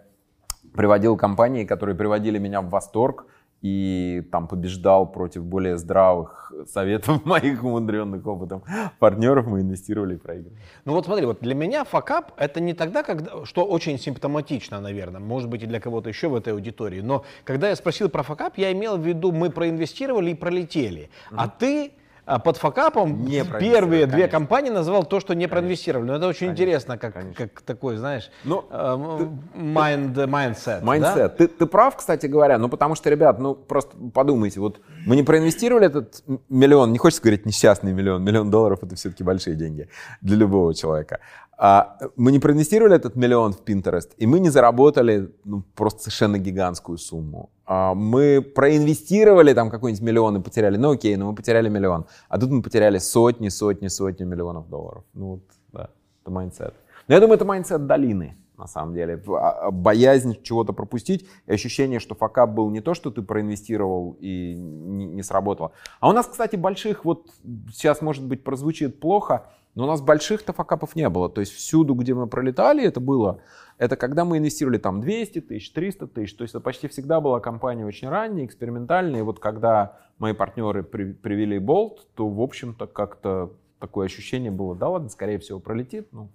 приводил 0.75 1.17
компании, 1.17 1.65
которые 1.65 1.95
приводили 1.95 2.37
меня 2.37 2.61
в 2.61 2.69
восторг, 2.69 3.25
и 3.61 4.23
там 4.31 4.47
побеждал 4.47 5.11
против 5.11 5.43
более 5.45 5.77
здравых 5.77 6.51
советов 6.67 7.25
моих 7.25 7.63
умудренных 7.63 8.25
опытом 8.25 8.63
партнеров, 8.99 9.47
мы 9.47 9.61
инвестировали 9.61 10.15
и 10.15 10.17
проиграли. 10.17 10.57
Ну 10.85 10.93
вот 10.93 11.05
смотри, 11.05 11.25
вот 11.25 11.39
для 11.41 11.53
меня 11.53 11.83
факап 11.83 12.31
это 12.37 12.59
не 12.59 12.73
тогда, 12.73 13.03
когда, 13.03 13.45
что 13.45 13.63
очень 13.65 13.99
симптоматично, 13.99 14.81
наверное, 14.81 15.21
может 15.21 15.49
быть 15.49 15.63
и 15.63 15.67
для 15.67 15.79
кого-то 15.79 16.09
еще 16.09 16.27
в 16.27 16.35
этой 16.35 16.53
аудитории, 16.53 17.01
но 17.01 17.23
когда 17.43 17.69
я 17.69 17.75
спросил 17.75 18.09
про 18.09 18.23
факап, 18.23 18.57
я 18.57 18.71
имел 18.71 18.97
в 18.97 19.05
виду, 19.05 19.31
мы 19.31 19.49
проинвестировали 19.49 20.31
и 20.31 20.35
пролетели, 20.35 21.09
mm-hmm. 21.29 21.35
а 21.37 21.47
ты 21.47 21.91
под 22.25 22.57
факапом 22.57 23.25
не 23.25 23.43
первые 23.43 24.05
две 24.05 24.27
конечно. 24.27 24.39
компании 24.39 24.69
называл 24.69 25.03
то, 25.03 25.19
что 25.19 25.33
не 25.33 25.47
проинвестировали. 25.47 26.07
Но 26.07 26.15
это 26.15 26.27
очень 26.27 26.47
конечно, 26.47 26.63
интересно, 26.63 26.97
как, 26.97 27.15
как 27.35 27.61
такой, 27.61 27.97
знаешь, 27.97 28.29
ну, 28.43 28.65
э, 28.69 29.27
mind, 29.55 30.13
mindset. 30.13 30.81
Mindset. 30.81 31.15
Да? 31.15 31.29
Ты, 31.29 31.47
ты 31.47 31.65
прав, 31.65 31.95
кстати 31.95 32.27
говоря, 32.27 32.57
ну 32.57 32.69
потому 32.69 32.95
что, 32.95 33.09
ребят, 33.09 33.39
ну 33.39 33.55
просто 33.55 33.95
подумайте, 34.13 34.59
вот 34.59 34.79
мы 35.05 35.15
не 35.15 35.23
проинвестировали 35.23 35.87
этот 35.87 36.23
миллион, 36.49 36.91
не 36.91 36.97
хочется 36.97 37.21
говорить 37.21 37.45
несчастный 37.45 37.93
миллион, 37.93 38.23
миллион 38.23 38.51
долларов 38.51 38.79
это 38.81 38.95
все-таки 38.95 39.23
большие 39.23 39.55
деньги 39.55 39.89
для 40.21 40.37
любого 40.37 40.73
человека. 40.73 41.19
А 41.63 41.99
мы 42.15 42.31
не 42.31 42.39
проинвестировали 42.39 42.95
этот 42.95 43.15
миллион 43.15 43.53
в 43.53 43.61
Pinterest, 43.63 44.09
и 44.17 44.25
мы 44.25 44.39
не 44.39 44.49
заработали 44.49 45.29
ну, 45.45 45.61
просто 45.75 45.99
совершенно 45.99 46.39
гигантскую 46.39 46.97
сумму. 46.97 47.51
А 47.67 47.93
мы 47.93 48.41
проинвестировали 48.41 49.53
там 49.53 49.69
какой-нибудь 49.69 50.01
миллион 50.03 50.37
и 50.37 50.41
потеряли, 50.41 50.77
ну 50.77 50.89
окей, 50.89 51.15
но 51.17 51.29
мы 51.29 51.35
потеряли 51.35 51.69
миллион. 51.69 52.07
А 52.29 52.39
тут 52.39 52.49
мы 52.49 52.63
потеряли 52.63 52.97
сотни, 52.97 53.49
сотни, 53.49 53.89
сотни 53.89 54.23
миллионов 54.23 54.69
долларов. 54.69 55.03
Ну 55.13 55.27
вот, 55.27 55.43
да, 55.71 55.89
это 56.23 56.31
mindset. 56.31 56.73
Но 57.07 57.13
я 57.13 57.21
думаю, 57.21 57.35
это 57.35 57.45
mindset 57.45 57.85
долины 57.85 58.35
на 58.57 58.65
самом 58.67 58.95
деле. 58.95 59.21
А 59.27 59.69
боязнь 59.69 60.41
чего-то 60.41 60.73
пропустить 60.73 61.27
и 61.45 61.53
ощущение, 61.53 61.99
что 61.99 62.15
факап 62.15 62.49
был 62.49 62.71
не 62.71 62.81
то, 62.81 62.95
что 62.95 63.11
ты 63.11 63.21
проинвестировал 63.21 64.17
и 64.19 64.55
не, 64.55 65.05
не 65.05 65.21
сработало. 65.21 65.73
А 65.99 66.09
у 66.09 66.11
нас, 66.11 66.25
кстати, 66.25 66.55
больших, 66.55 67.05
вот 67.05 67.27
сейчас, 67.71 68.01
может 68.01 68.23
быть, 68.23 68.43
прозвучит 68.43 68.99
плохо, 68.99 69.45
но 69.75 69.85
у 69.85 69.87
нас 69.87 70.01
больших-то 70.01 70.53
факапов 70.53 70.95
не 70.95 71.07
было. 71.09 71.29
То 71.29 71.41
есть 71.41 71.53
всюду, 71.53 71.93
где 71.93 72.13
мы 72.13 72.27
пролетали, 72.27 72.83
это 72.83 72.99
было, 72.99 73.41
это 73.77 73.95
когда 73.95 74.25
мы 74.25 74.37
инвестировали 74.37 74.77
там 74.77 75.01
200 75.01 75.41
тысяч, 75.41 75.71
300 75.71 76.07
тысяч. 76.07 76.35
То 76.35 76.43
есть 76.43 76.53
это 76.53 76.63
почти 76.63 76.87
всегда 76.87 77.21
была 77.21 77.39
компания 77.39 77.85
очень 77.85 78.09
ранняя, 78.09 78.45
экспериментальная. 78.45 79.21
И 79.21 79.23
вот 79.23 79.39
когда 79.39 79.97
мои 80.17 80.33
партнеры 80.33 80.83
при, 80.83 81.13
привели 81.13 81.57
Bolt, 81.57 81.99
то, 82.15 82.27
в 82.27 82.41
общем-то, 82.41 82.87
как-то 82.87 83.53
такое 83.79 84.05
ощущение 84.05 84.51
было, 84.51 84.75
да 84.75 84.89
ладно, 84.89 85.09
скорее 85.09 85.39
всего, 85.39 85.59
пролетит. 85.59 86.11
Ну, 86.11 86.29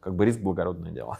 как 0.00 0.14
бы 0.14 0.24
риск 0.24 0.40
благородное 0.40 0.92
дело. 0.92 1.18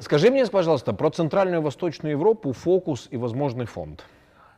Скажи 0.00 0.30
мне, 0.30 0.46
пожалуйста, 0.46 0.92
про 0.92 1.10
Центральную 1.10 1.60
и 1.60 1.64
Восточную 1.64 2.12
Европу, 2.12 2.52
фокус 2.52 3.08
и 3.10 3.16
возможный 3.16 3.66
фонд. 3.66 4.04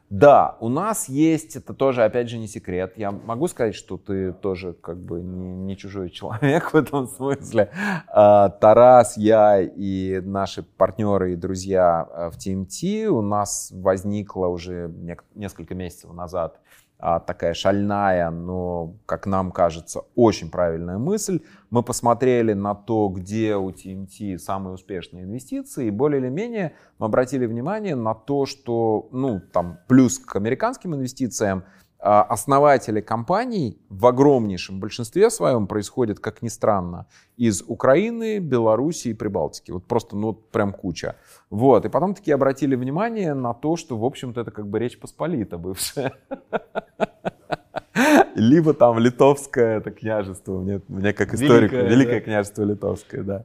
Да, 0.08 0.56
у 0.60 0.68
нас 0.68 1.08
есть, 1.08 1.56
это 1.56 1.74
тоже, 1.74 2.04
опять 2.04 2.28
же, 2.28 2.38
не 2.38 2.46
секрет. 2.46 2.92
Я 2.96 3.10
могу 3.10 3.48
сказать, 3.48 3.74
что 3.74 3.96
ты 3.96 4.32
тоже 4.32 4.72
как 4.72 4.98
бы 4.98 5.20
не, 5.20 5.52
не 5.52 5.76
чужой 5.76 6.10
человек 6.10 6.72
в 6.72 6.76
этом 6.76 7.08
смысле. 7.08 7.70
А, 8.08 8.50
Тарас, 8.50 9.16
я 9.16 9.60
и 9.60 10.20
наши 10.20 10.62
партнеры 10.62 11.32
и 11.32 11.36
друзья 11.36 12.06
а, 12.08 12.30
в 12.30 12.36
TMT, 12.36 13.06
у 13.06 13.20
нас 13.20 13.72
возникла 13.74 14.46
уже 14.46 14.92
несколько 15.34 15.74
месяцев 15.74 16.12
назад 16.12 16.60
такая 16.98 17.54
шальная, 17.54 18.30
но, 18.30 18.94
как 19.06 19.26
нам 19.26 19.52
кажется, 19.52 20.02
очень 20.14 20.50
правильная 20.50 20.98
мысль. 20.98 21.40
Мы 21.70 21.82
посмотрели 21.82 22.54
на 22.54 22.74
то, 22.74 23.08
где 23.08 23.56
у 23.56 23.70
TMT 23.70 24.38
самые 24.38 24.74
успешные 24.74 25.24
инвестиции, 25.24 25.88
и 25.88 25.90
более 25.90 26.20
или 26.20 26.28
менее 26.28 26.74
мы 26.98 27.06
обратили 27.06 27.46
внимание 27.46 27.94
на 27.94 28.14
то, 28.14 28.46
что, 28.46 29.08
ну, 29.12 29.40
там, 29.52 29.78
плюс 29.88 30.18
к 30.18 30.36
американским 30.36 30.94
инвестициям, 30.94 31.64
а, 31.64 31.85
основатели 31.98 33.00
компаний 33.00 33.78
в 33.88 34.06
огромнейшем 34.06 34.80
большинстве 34.80 35.30
своем 35.30 35.66
происходят, 35.66 36.20
как 36.20 36.42
ни 36.42 36.48
странно, 36.48 37.06
из 37.36 37.62
Украины, 37.66 38.38
Белоруссии 38.38 39.10
и 39.10 39.14
Прибалтики. 39.14 39.70
Вот 39.70 39.86
просто, 39.86 40.16
ну, 40.16 40.32
прям 40.32 40.72
куча. 40.72 41.16
Вот. 41.50 41.84
И 41.84 41.88
потом 41.88 42.14
такие 42.14 42.34
обратили 42.34 42.76
внимание 42.76 43.34
на 43.34 43.54
то, 43.54 43.76
что, 43.76 43.96
в 43.96 44.04
общем-то, 44.04 44.40
это 44.40 44.50
как 44.50 44.68
бы 44.68 44.78
Речь 44.78 44.98
Посполита 44.98 45.58
бывшая. 45.58 46.12
Либо 48.34 48.74
там 48.74 48.98
литовское 48.98 49.78
это 49.78 49.90
княжество, 49.90 50.58
мне, 50.60 50.82
мне 50.88 51.14
как 51.14 51.32
историк, 51.32 51.72
Великое, 51.72 51.88
Великое 51.88 52.20
да. 52.20 52.20
княжество 52.20 52.62
литовское, 52.62 53.22
да. 53.22 53.44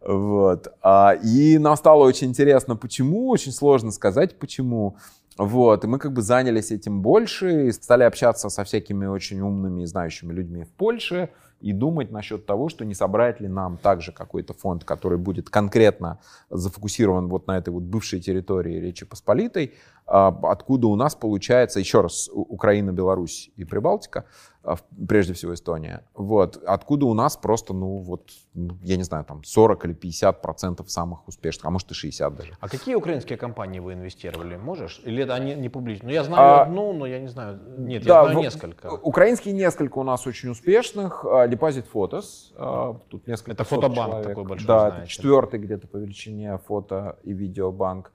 Вот. 0.00 0.68
А, 0.80 1.14
и 1.14 1.58
нам 1.58 1.76
стало 1.76 2.04
очень 2.04 2.28
интересно, 2.28 2.76
почему, 2.76 3.28
очень 3.28 3.52
сложно 3.52 3.90
сказать, 3.90 4.38
почему. 4.38 4.96
Вот, 5.40 5.84
и 5.84 5.86
мы 5.86 5.98
как 5.98 6.12
бы 6.12 6.20
занялись 6.20 6.70
этим 6.70 7.00
больше, 7.00 7.68
и 7.68 7.72
стали 7.72 8.02
общаться 8.02 8.50
со 8.50 8.62
всякими 8.62 9.06
очень 9.06 9.40
умными 9.40 9.84
и 9.84 9.86
знающими 9.86 10.34
людьми 10.34 10.64
в 10.64 10.68
Польше, 10.68 11.30
и 11.62 11.72
думать 11.72 12.10
насчет 12.10 12.44
того, 12.44 12.68
что 12.68 12.84
не 12.84 12.92
собрать 12.92 13.40
ли 13.40 13.48
нам 13.48 13.78
также 13.78 14.12
какой-то 14.12 14.52
фонд, 14.52 14.84
который 14.84 15.16
будет 15.16 15.48
конкретно 15.48 16.18
зафокусирован 16.50 17.28
вот 17.28 17.46
на 17.46 17.56
этой 17.56 17.70
вот 17.70 17.84
бывшей 17.84 18.20
территории 18.20 18.80
Речи 18.80 19.06
Посполитой, 19.06 19.72
откуда 20.10 20.88
у 20.88 20.96
нас 20.96 21.14
получается, 21.14 21.78
еще 21.78 22.00
раз, 22.00 22.28
Украина, 22.32 22.90
Беларусь 22.90 23.50
и 23.56 23.64
Прибалтика, 23.64 24.24
а, 24.62 24.76
прежде 25.08 25.32
всего 25.32 25.54
Эстония, 25.54 26.04
вот, 26.14 26.62
откуда 26.66 27.06
у 27.06 27.14
нас 27.14 27.36
просто, 27.36 27.72
ну, 27.72 27.98
вот, 27.98 28.30
ну, 28.52 28.76
я 28.82 28.96
не 28.96 29.04
знаю, 29.04 29.24
там 29.24 29.42
40 29.42 29.86
или 29.86 29.94
50 29.94 30.42
процентов 30.42 30.90
самых 30.90 31.26
успешных, 31.28 31.64
а 31.64 31.70
может 31.70 31.90
и 31.92 31.94
60 31.94 32.34
даже. 32.34 32.52
А 32.60 32.68
какие 32.68 32.94
украинские 32.94 33.38
компании 33.38 33.78
вы 33.78 33.94
инвестировали, 33.94 34.56
можешь? 34.56 35.00
Или 35.04 35.22
это 35.22 35.34
они 35.34 35.54
не 35.54 35.68
публично? 35.70 36.08
Ну, 36.08 36.12
я 36.12 36.24
знаю 36.24 36.42
а, 36.42 36.62
одну, 36.62 36.92
но 36.92 37.06
я 37.06 37.20
не 37.20 37.28
знаю, 37.28 37.58
нет, 37.78 38.04
да, 38.04 38.16
я 38.16 38.22
знаю 38.24 38.38
в, 38.38 38.42
несколько. 38.42 38.92
Украинские 38.92 39.54
несколько 39.54 39.98
у 39.98 40.02
нас 40.02 40.26
очень 40.26 40.50
успешных, 40.50 41.24
а, 41.24 41.46
Deposit 41.46 41.86
Photos, 41.90 43.00
тут 43.08 43.26
несколько 43.26 43.52
Это 43.52 43.64
фотобанк 43.64 44.10
человек. 44.10 44.28
такой 44.28 44.44
большой, 44.44 44.66
Да, 44.66 44.90
знаете. 44.90 45.10
четвертый 45.10 45.60
где-то 45.60 45.88
по 45.88 45.96
величине 45.96 46.58
фото 46.58 47.18
и 47.22 47.32
видеобанк. 47.32 48.12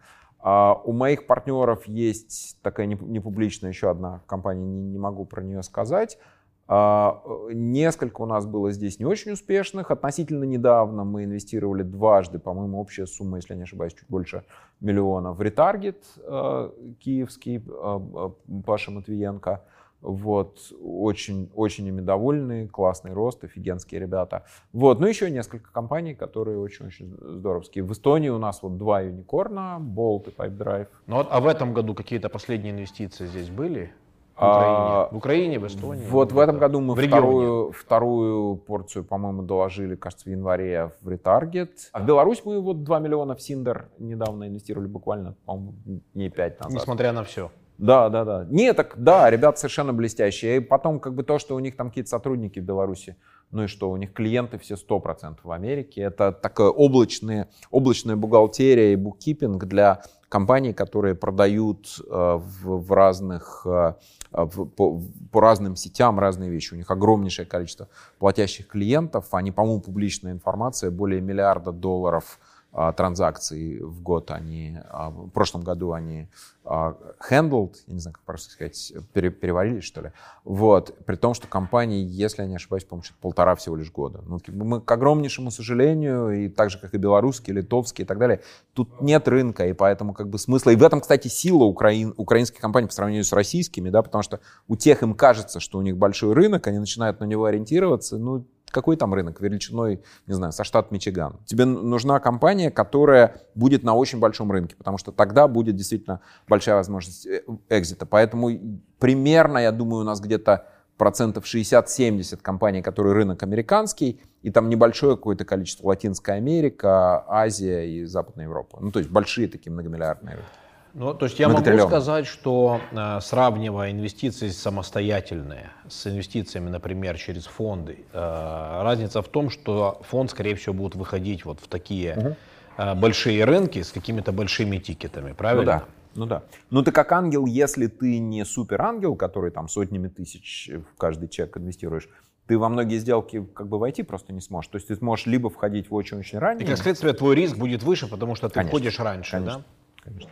А 0.47 0.79
у 0.83 0.91
моих 0.91 1.25
партнеров 1.25 1.87
есть 1.87 2.59
такая 2.61 2.85
непубличная 2.85 3.71
еще 3.71 3.89
одна 3.89 4.21
компания, 4.27 4.63
не, 4.63 4.79
не 4.79 4.99
могу 4.99 5.25
про 5.25 5.41
нее 5.41 5.63
сказать. 5.63 6.19
А, 6.67 7.23
несколько 7.51 8.21
у 8.21 8.27
нас 8.27 8.45
было 8.45 8.71
здесь 8.71 8.99
не 8.99 9.05
очень 9.05 9.31
успешных. 9.31 9.89
Относительно 9.89 10.43
недавно 10.43 11.03
мы 11.03 11.23
инвестировали 11.23 11.81
дважды, 11.81 12.37
по-моему, 12.37 12.79
общая 12.79 13.07
сумма, 13.07 13.37
если 13.37 13.53
я 13.53 13.57
не 13.57 13.63
ошибаюсь, 13.63 13.95
чуть 13.95 14.07
больше 14.07 14.43
миллиона 14.81 15.33
в 15.33 15.41
ретаргет 15.41 16.03
э, 16.17 16.69
киевский 16.99 17.57
э, 17.57 17.61
э, 17.67 18.61
Паша 18.67 18.91
Матвиенко. 18.91 19.63
Вот, 20.05 20.59
очень, 20.81 21.49
очень 21.55 21.87
ими 21.87 21.99
довольны, 21.99 22.67
классный 22.67 23.11
рост, 23.13 23.43
офигенские 23.43 23.99
ребята. 23.99 24.45
Вот, 24.71 24.99
ну 24.99 25.07
еще 25.07 25.31
несколько 25.31 25.71
компаний, 25.71 26.13
которые 26.13 26.59
очень-очень 26.59 27.17
здоровские. 27.19 27.83
В 27.83 27.91
Эстонии 27.91 28.29
у 28.29 28.37
нас 28.37 28.61
вот 28.61 28.77
два 28.77 29.01
юникорна, 29.01 29.77
Bolt 29.79 30.29
и 30.29 30.31
Pipedrive. 30.31 30.87
Ну, 31.07 31.25
а 31.27 31.39
в 31.41 31.47
этом 31.47 31.73
году 31.73 31.95
какие-то 31.95 32.29
последние 32.29 32.71
инвестиции 32.71 33.25
здесь 33.25 33.49
были? 33.49 33.91
В 34.35 34.37
Украине, 34.37 34.77
а, 34.77 35.09
в, 35.11 35.17
Украине 35.17 35.59
в 35.59 35.67
Эстонии? 35.67 36.05
Вот 36.07 36.33
в 36.33 36.39
этом 36.39 36.59
году 36.59 36.81
мы 36.81 36.95
вторую, 36.95 37.71
вторую 37.71 38.57
порцию, 38.57 39.05
по-моему, 39.05 39.43
доложили, 39.43 39.95
кажется, 39.95 40.29
в 40.29 40.31
январе 40.31 40.91
в 41.01 41.09
ретаргет. 41.09 41.89
А 41.93 42.01
в 42.01 42.05
Беларусь 42.05 42.43
мы 42.43 42.59
вот 42.59 42.83
2 42.83 42.99
миллиона 42.99 43.35
в 43.35 43.41
Синдер 43.41 43.87
недавно 43.97 44.47
инвестировали, 44.49 44.87
буквально, 44.87 45.35
по-моему, 45.45 45.73
не 46.13 46.29
5 46.29 46.59
назад. 46.59 46.73
Несмотря 46.73 47.13
на 47.13 47.23
все. 47.23 47.49
Да, 47.77 48.09
да, 48.09 48.23
да. 48.23 48.45
Не, 48.49 48.73
так 48.73 48.93
да, 48.97 49.29
ребята 49.29 49.59
совершенно 49.59 49.93
блестящие. 49.93 50.57
И 50.57 50.59
потом 50.59 50.99
как 50.99 51.13
бы 51.13 51.23
то, 51.23 51.39
что 51.39 51.55
у 51.55 51.59
них 51.59 51.75
там 51.75 51.89
какие-то 51.89 52.09
сотрудники 52.09 52.59
в 52.59 52.63
Беларуси, 52.63 53.17
ну 53.51 53.63
и 53.63 53.67
что, 53.67 53.89
у 53.89 53.97
них 53.97 54.13
клиенты 54.13 54.57
все 54.57 54.75
100% 54.75 55.37
в 55.43 55.51
Америке. 55.51 56.01
Это 56.01 56.31
такая 56.31 56.67
облачная, 56.67 57.49
облачная 57.71 58.15
бухгалтерия 58.15 58.93
и 58.93 58.95
буккипинг 58.95 59.65
для 59.65 60.01
компаний, 60.29 60.73
которые 60.73 61.15
продают 61.15 61.87
э, 61.99 62.39
в, 62.41 62.81
в 62.81 62.91
разных, 62.91 63.61
э, 63.65 63.93
в, 64.31 64.65
по, 64.65 65.01
по 65.31 65.39
разным 65.41 65.75
сетям 65.75 66.19
разные 66.19 66.49
вещи. 66.49 66.73
У 66.73 66.77
них 66.77 66.89
огромнейшее 66.89 67.45
количество 67.45 67.87
платящих 68.19 68.67
клиентов. 68.67 69.27
Они, 69.31 69.51
по-моему, 69.51 69.81
публичная 69.81 70.33
информация, 70.33 70.91
более 70.91 71.21
миллиарда 71.21 71.71
долларов 71.71 72.39
транзакций 72.75 73.79
в 73.79 74.01
год 74.01 74.31
они, 74.31 74.79
а, 74.89 75.09
в 75.09 75.29
прошлом 75.29 75.63
году 75.63 75.93
они 75.93 76.27
а, 76.65 76.97
handled, 77.29 77.75
я 77.87 77.93
не 77.93 77.99
знаю, 77.99 78.15
как 78.15 78.23
просто 78.23 78.51
сказать, 78.51 78.91
пере, 79.13 79.29
переварили, 79.29 79.79
что 79.79 80.01
ли. 80.01 80.11
Вот. 80.43 80.93
При 81.05 81.15
том, 81.15 81.33
что 81.33 81.47
компании, 81.47 82.05
если 82.05 82.41
я 82.41 82.47
не 82.49 82.55
ошибаюсь, 82.55 82.83
по-моему, 82.83 83.05
полтора 83.21 83.55
всего 83.55 83.77
лишь 83.77 83.91
года. 83.91 84.21
Ну, 84.25 84.39
мы, 84.47 84.81
к 84.81 84.91
огромнейшему 84.91 85.51
сожалению, 85.51 86.31
и 86.31 86.49
так 86.49 86.69
же, 86.69 86.77
как 86.77 86.93
и 86.93 86.97
белорусские, 86.97 87.55
литовские 87.55 88.03
и 88.03 88.07
так 88.07 88.17
далее, 88.17 88.41
тут 88.73 88.99
нет 88.99 89.27
рынка, 89.27 89.67
и 89.67 89.73
поэтому 89.73 90.13
как 90.13 90.27
бы 90.27 90.37
смысла. 90.37 90.71
И 90.71 90.75
в 90.75 90.83
этом, 90.83 90.99
кстати, 90.99 91.29
сила 91.29 91.63
украин, 91.63 92.13
украинских 92.17 92.59
компаний 92.59 92.87
по 92.87 92.93
сравнению 92.93 93.23
с 93.23 93.31
российскими, 93.31 93.89
да, 93.89 94.01
потому 94.01 94.21
что 94.21 94.41
у 94.67 94.75
тех 94.75 95.01
им 95.01 95.13
кажется, 95.13 95.61
что 95.61 95.77
у 95.77 95.81
них 95.81 95.97
большой 95.97 96.33
рынок, 96.33 96.67
они 96.67 96.79
начинают 96.79 97.21
на 97.21 97.25
него 97.25 97.45
ориентироваться, 97.45 98.17
ну, 98.17 98.45
какой 98.71 98.97
там 98.97 99.13
рынок 99.13 99.41
величиной, 99.41 100.01
не 100.27 100.33
знаю, 100.33 100.51
со 100.51 100.63
штат 100.63 100.91
Мичиган. 100.91 101.39
Тебе 101.45 101.65
нужна 101.65 102.19
компания, 102.19 102.71
которая 102.71 103.41
будет 103.55 103.83
на 103.83 103.95
очень 103.95 104.19
большом 104.19 104.51
рынке, 104.51 104.75
потому 104.75 104.97
что 104.97 105.11
тогда 105.11 105.47
будет 105.47 105.75
действительно 105.75 106.21
большая 106.47 106.75
возможность 106.75 107.25
э, 107.25 107.43
экзита. 107.69 108.05
Поэтому 108.05 108.51
примерно, 108.99 109.59
я 109.59 109.71
думаю, 109.71 110.01
у 110.01 110.05
нас 110.05 110.19
где-то 110.19 110.67
процентов 110.97 111.45
60-70 111.45 112.37
компаний, 112.41 112.81
которые 112.81 113.13
рынок 113.13 113.43
американский, 113.43 114.21
и 114.41 114.51
там 114.51 114.69
небольшое 114.69 115.15
какое-то 115.15 115.45
количество 115.45 115.87
Латинская 115.87 116.33
Америка, 116.33 117.25
Азия 117.27 117.83
и 117.83 118.05
Западная 118.05 118.45
Европа. 118.45 118.77
Ну, 118.81 118.91
то 118.91 118.99
есть 118.99 119.11
большие 119.11 119.47
такие 119.47 119.71
многомиллиардные 119.71 120.35
рынки. 120.35 120.64
Ну, 120.95 121.13
то 121.13 121.25
есть 121.25 121.37
я 121.39 121.49
могу 121.49 121.87
сказать, 121.87 122.25
что 122.25 122.79
э, 122.91 123.19
сравнивая 123.19 123.91
инвестиции 123.91 124.47
самостоятельные 124.47 125.71
с 125.89 126.07
инвестициями, 126.07 126.69
например, 126.69 127.17
через 127.17 127.45
фонды, 127.47 128.05
э, 128.13 128.81
разница 128.81 129.21
в 129.21 129.27
том, 129.27 129.49
что 129.49 130.01
фонд, 130.09 130.31
скорее 130.31 130.55
всего, 130.55 130.73
будет 130.73 130.95
выходить 130.95 131.43
вот 131.43 131.59
в 131.59 131.67
такие 131.67 132.37
угу. 132.77 132.95
большие 132.95 133.43
рынки 133.43 133.81
с 133.81 133.91
какими-то 133.91 134.31
большими 134.31 134.77
тикетами, 134.77 135.33
правильно? 135.33 135.63
Ну 135.63 135.65
да. 135.65 135.85
Ну 136.15 136.25
да. 136.25 136.43
Ну 136.69 136.81
ты 136.81 136.93
как 136.93 137.11
ангел, 137.11 137.45
если 137.45 137.87
ты 137.87 138.19
не 138.19 138.45
супер 138.45 138.81
ангел, 138.81 139.17
который 139.17 139.51
там 139.51 139.67
сотнями 139.67 140.07
тысяч 140.07 140.71
в 140.73 140.97
каждый 140.97 141.27
чек 141.27 141.57
инвестируешь, 141.57 142.07
ты 142.47 142.57
во 142.57 142.69
многие 142.69 142.99
сделки 142.99 143.45
как 143.53 143.67
бы 143.67 143.79
войти 143.79 144.01
просто 144.01 144.31
не 144.31 144.39
сможешь. 144.39 144.69
То 144.69 144.77
есть 144.77 144.87
ты 144.87 144.95
сможешь 144.95 145.25
либо 145.25 145.49
входить 145.49 145.89
в 145.89 145.93
очень-очень 145.93 146.39
ранние. 146.39 146.65
И 146.65 146.69
как 146.69 146.77
следствие 146.77 147.11
твой 147.11 147.35
риск 147.35 147.57
будет 147.57 147.83
выше, 147.83 148.07
потому 148.07 148.35
что 148.35 148.47
ты 148.47 148.53
конечно, 148.53 148.69
входишь 148.69 148.97
раньше, 148.97 149.31
конечно, 149.31 149.57
да? 149.57 149.63
Конечно 150.01 150.29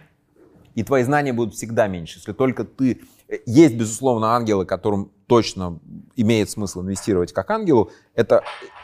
и 0.75 0.83
твои 0.83 1.03
знания 1.03 1.33
будут 1.33 1.55
всегда 1.55 1.87
меньше. 1.87 2.19
Если 2.19 2.33
только 2.33 2.63
ты... 2.63 3.01
Э, 3.27 3.37
есть, 3.45 3.75
безусловно, 3.75 4.35
ангелы, 4.35 4.65
которым 4.65 5.11
точно 5.27 5.79
имеет 6.15 6.49
смысл 6.49 6.81
инвестировать 6.81 7.33
как 7.33 7.49
ангелу. 7.51 7.91
Это 8.13 8.43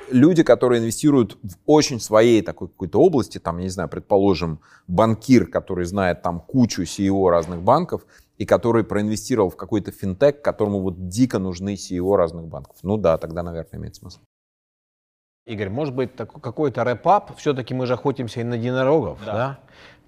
люди, 0.10 0.44
которые 0.44 0.82
инвестируют 0.82 1.38
в 1.44 1.56
очень 1.66 2.00
своей 2.00 2.42
такой 2.42 2.68
какой-то 2.68 3.00
области, 3.00 3.38
там, 3.38 3.58
я 3.58 3.64
не 3.64 3.70
знаю, 3.70 3.90
предположим, 3.90 4.60
банкир, 4.88 5.48
который 5.48 5.86
знает 5.86 6.22
там 6.22 6.40
кучу 6.40 6.84
CEO 6.84 7.30
разных 7.30 7.62
банков, 7.62 8.06
и 8.38 8.46
который 8.46 8.84
проинвестировал 8.84 9.50
в 9.50 9.58
какой-то 9.58 9.92
финтех, 9.92 10.42
которому 10.42 10.80
вот 10.82 11.10
дико 11.10 11.40
нужны 11.40 11.74
CEO 11.76 12.16
разных 12.16 12.48
банков. 12.48 12.78
Ну 12.84 12.98
да, 12.98 13.18
тогда, 13.18 13.44
наверное, 13.44 13.80
имеет 13.80 13.96
смысл. 13.96 14.22
Игорь, 15.46 15.70
может 15.70 15.96
быть, 15.96 16.16
какой-то 16.16 16.84
рэп-ап, 16.84 17.36
все-таки 17.38 17.74
мы 17.74 17.88
же 17.88 17.94
охотимся 17.94 18.42
и 18.42 18.44
на 18.44 18.54
единорогов, 18.54 19.20
да? 19.26 19.34
да? 19.34 19.60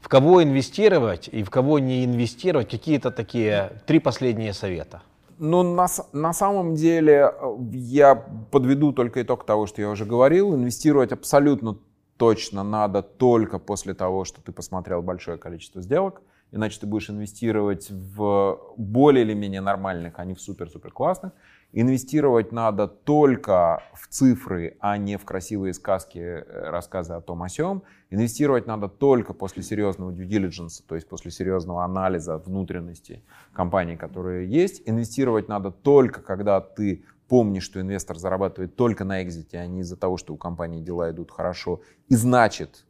В 0.02 0.10
кого 0.10 0.44
инвестировать 0.44 1.30
и 1.32 1.44
в 1.44 1.50
кого 1.50 1.80
не 1.80 2.04
инвестировать, 2.04 2.70
какие-то 2.70 3.12
такие 3.12 3.82
три 3.86 4.00
последние 4.00 4.54
совета. 4.54 5.02
Ну, 5.38 5.64
на, 5.64 5.88
на 6.14 6.34
самом 6.34 6.76
деле, 6.76 7.32
э, 7.34 7.58
я 7.72 8.16
подведу 8.52 8.92
только 8.92 9.22
итог 9.22 9.46
того, 9.46 9.68
что 9.68 9.82
я 9.82 9.90
уже 9.90 10.06
говорил. 10.06 10.54
Инвестировать 10.54 11.12
абсолютно 11.12 11.78
точно 12.18 12.64
надо 12.64 13.02
только 13.02 13.58
после 13.58 13.96
того, 13.96 14.26
что 14.26 14.42
ты 14.42 14.52
посмотрел 14.52 15.02
большое 15.02 15.40
количество 15.40 15.82
сделок, 15.82 16.22
иначе 16.52 16.80
ты 16.80 16.86
будешь 16.86 17.10
инвестировать 17.10 17.90
в 17.90 18.60
более 18.78 19.26
или 19.26 19.34
менее 19.34 19.62
нормальных, 19.62 20.20
а 20.20 20.26
не 20.26 20.36
в 20.36 20.42
супер-супер 20.42 20.92
классных. 20.92 21.32
Инвестировать 21.74 22.52
надо 22.52 22.88
только 22.88 23.82
в 23.94 24.08
цифры, 24.10 24.76
а 24.82 24.98
не 24.98 25.18
в 25.18 25.24
красивые 25.24 25.74
сказки, 25.74 26.20
э, 26.20 26.70
рассказы 26.70 27.14
о 27.14 27.22
том 27.22 27.44
о 27.44 27.50
сём. 27.50 27.84
Инвестировать 28.10 28.68
надо 28.68 28.90
только 28.90 29.34
после 29.34 29.64
серьезного 29.64 30.12
due 30.12 30.28
diligence, 30.28 30.84
то 30.86 30.96
есть 30.96 31.08
после 31.08 31.32
серьезного 31.32 31.86
анализа 31.86 32.38
внутренности 32.38 33.24
компании, 33.54 33.96
которые 33.96 34.50
есть. 34.50 34.84
Инвестировать 34.86 35.48
надо 35.48 35.72
только, 35.72 36.22
когда 36.22 36.60
ты 36.60 37.06
помнишь, 37.30 37.64
что 37.64 37.80
инвестор 37.80 38.18
зарабатывает 38.18 38.76
только 38.76 39.06
на 39.06 39.24
экзите, 39.24 39.58
а 39.58 39.66
не 39.66 39.80
из-за 39.80 39.96
того, 39.96 40.18
что 40.18 40.34
у 40.34 40.38
компании 40.38 40.82
дела 40.82 41.12
идут 41.12 41.32
хорошо. 41.32 41.80
И 42.10 42.16
значит, 42.16 42.86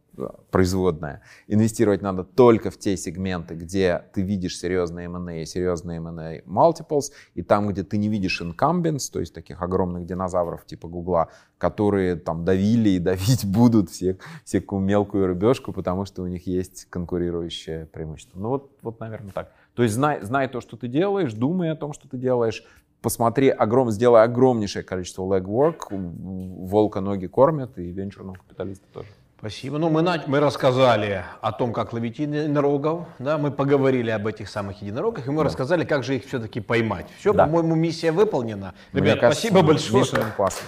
производная. 0.50 1.22
Инвестировать 1.48 2.02
надо 2.02 2.24
только 2.24 2.72
в 2.72 2.78
те 2.78 2.98
сегменты, 2.98 3.56
где 3.56 4.04
ты 4.14 4.22
видишь 4.22 4.58
серьезные 4.58 5.06
M&A, 5.06 5.46
серьезные 5.46 5.98
M&A 5.98 6.42
multiples, 6.42 7.12
и 7.36 7.42
там, 7.42 7.68
где 7.68 7.84
ты 7.84 7.98
не 7.98 8.10
видишь 8.10 8.42
incumbents, 8.42 9.12
то 9.12 9.20
есть 9.20 9.34
таких 9.34 9.62
огромных 9.62 10.06
динозавров 10.06 10.66
типа 10.66 10.88
Гугла, 10.88 11.30
которые 11.58 12.16
там 12.16 12.46
давили 12.46 12.90
и 12.90 13.00
давить 13.00 13.46
будут 13.52 13.90
всех, 13.90 14.18
всякую 14.44 14.82
мелкую 14.82 15.28
рыбешку, 15.28 15.74
потому 15.74 16.06
что 16.06 16.24
у 16.24 16.28
них 16.28 16.48
есть 16.48 16.86
конкурирующее 16.90 17.86
преимущество. 17.88 18.40
Ну 18.40 18.50
вот, 18.50 18.72
вот 18.82 19.00
наверное, 19.00 19.32
так. 19.32 19.52
То 19.76 19.84
есть 19.84 19.96
знай, 19.96 20.22
знай 20.22 20.48
то, 20.50 20.60
что 20.60 20.76
ты 20.76 20.88
делаешь, 20.88 21.34
думай 21.34 21.72
о 21.72 21.76
том, 21.76 21.94
что 21.94 22.10
ты 22.10 22.18
делаешь, 22.18 22.64
посмотри, 23.02 23.50
огром, 23.50 23.92
сделай 23.92 24.24
огромнейшее 24.24 24.84
количество 24.84 25.24
legwork, 25.24 25.90
волка 25.90 27.02
ноги 27.02 27.28
кормят, 27.28 27.78
и 27.78 27.92
венчурного 27.92 28.36
капиталиста 28.36 28.86
тоже. 28.94 29.08
Спасибо. 29.42 29.80
Ну, 29.80 29.89
мы, 29.89 30.04
мы 30.28 30.39
рассказали 30.39 31.26
о 31.42 31.52
том, 31.52 31.74
как 31.74 31.94
ловить 31.94 32.20
единорогов, 32.20 33.08
да, 33.18 33.39
мы 33.39 33.50
поговорили 33.50 34.12
об 34.12 34.28
этих 34.28 34.48
самых 34.48 34.84
единорогах, 34.84 35.26
и 35.26 35.32
мы 35.32 35.38
да. 35.38 35.46
рассказали, 35.46 35.84
как 35.84 36.04
же 36.04 36.18
их 36.18 36.28
все-таки 36.28 36.60
поймать. 36.60 37.08
Все, 37.20 37.34
да. 37.34 37.46
по-моему, 37.46 37.74
миссия 37.74 38.12
выполнена. 38.12 38.76
Ребят, 38.94 39.20
кажется, 39.20 39.48
спасибо 39.48 39.64
большое. 39.64 40.06
Классно. 40.38 40.68